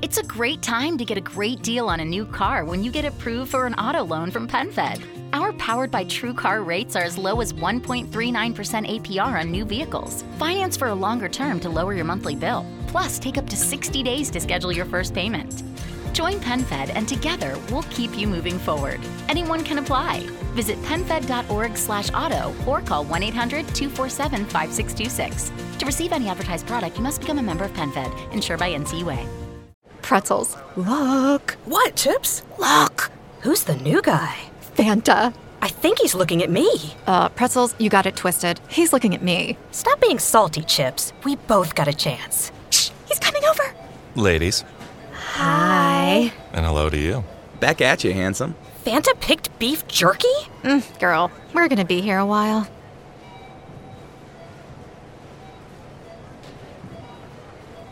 It's 0.00 0.16
a 0.16 0.22
great 0.22 0.62
time 0.62 0.96
to 0.96 1.04
get 1.04 1.18
a 1.18 1.20
great 1.20 1.62
deal 1.62 1.86
on 1.86 2.00
a 2.00 2.04
new 2.04 2.24
car 2.24 2.64
when 2.64 2.82
you 2.82 2.90
get 2.90 3.04
approved 3.04 3.50
for 3.50 3.66
an 3.66 3.74
auto 3.74 4.02
loan 4.02 4.30
from 4.30 4.48
PenFed. 4.48 5.02
Our 5.34 5.52
powered 5.58 5.90
by 5.90 6.04
True 6.04 6.32
Car 6.32 6.62
rates 6.62 6.96
are 6.96 7.04
as 7.04 7.18
low 7.18 7.42
as 7.42 7.52
1.39% 7.52 8.08
APR 8.08 9.38
on 9.38 9.50
new 9.50 9.66
vehicles. 9.66 10.24
Finance 10.38 10.78
for 10.78 10.88
a 10.88 10.94
longer 10.94 11.28
term 11.28 11.60
to 11.60 11.68
lower 11.68 11.92
your 11.92 12.06
monthly 12.06 12.34
bill. 12.34 12.64
Plus, 12.86 13.18
take 13.18 13.36
up 13.36 13.46
to 13.50 13.56
60 13.56 14.02
days 14.02 14.30
to 14.30 14.40
schedule 14.40 14.72
your 14.72 14.86
first 14.86 15.12
payment. 15.12 15.62
Join 16.14 16.34
PenFed 16.34 16.92
and 16.94 17.08
together 17.08 17.58
we'll 17.70 17.82
keep 17.84 18.16
you 18.16 18.26
moving 18.28 18.58
forward. 18.58 19.00
Anyone 19.28 19.64
can 19.64 19.78
apply. 19.78 20.20
Visit 20.54 20.80
penfed.org 20.82 21.76
slash 21.76 22.10
auto 22.14 22.54
or 22.66 22.80
call 22.80 23.04
1-800-247-5626. 23.06 25.78
To 25.78 25.86
receive 25.86 26.12
any 26.12 26.28
advertised 26.28 26.66
product, 26.68 26.96
you 26.96 27.02
must 27.02 27.20
become 27.20 27.38
a 27.38 27.42
member 27.42 27.64
of 27.64 27.72
PenFed, 27.72 28.32
insured 28.32 28.60
by 28.60 28.72
NCUA. 28.72 29.26
Pretzels. 30.02 30.56
Look. 30.76 31.56
What, 31.64 31.96
Chips? 31.96 32.42
Look. 32.60 33.10
Who's 33.40 33.64
the 33.64 33.74
new 33.76 34.00
guy? 34.00 34.36
Fanta. 34.76 35.34
I 35.62 35.68
think 35.68 35.98
he's 35.98 36.14
looking 36.14 36.42
at 36.42 36.50
me. 36.50 36.94
Uh, 37.08 37.28
pretzels, 37.30 37.74
you 37.78 37.90
got 37.90 38.06
it 38.06 38.14
twisted. 38.14 38.60
He's 38.68 38.92
looking 38.92 39.14
at 39.14 39.22
me. 39.22 39.56
Stop 39.72 40.00
being 40.00 40.20
salty, 40.20 40.62
Chips. 40.62 41.12
We 41.24 41.34
both 41.36 41.74
got 41.74 41.88
a 41.88 41.92
chance. 41.92 42.52
Shh, 42.70 42.90
he's 43.08 43.18
coming 43.18 43.42
over. 43.46 43.64
Ladies, 44.14 44.62
Hi. 45.36 46.32
and 46.52 46.64
hello 46.64 46.88
to 46.88 46.96
you. 46.96 47.24
Back 47.58 47.80
at 47.80 48.04
you, 48.04 48.12
handsome. 48.12 48.54
Fanta 48.84 49.18
picked 49.18 49.58
beef 49.58 49.84
jerky? 49.88 50.28
Mm, 50.62 51.00
girl, 51.00 51.28
we're 51.52 51.66
gonna 51.66 51.84
be 51.84 52.00
here 52.00 52.18
a 52.18 52.24
while. 52.24 52.68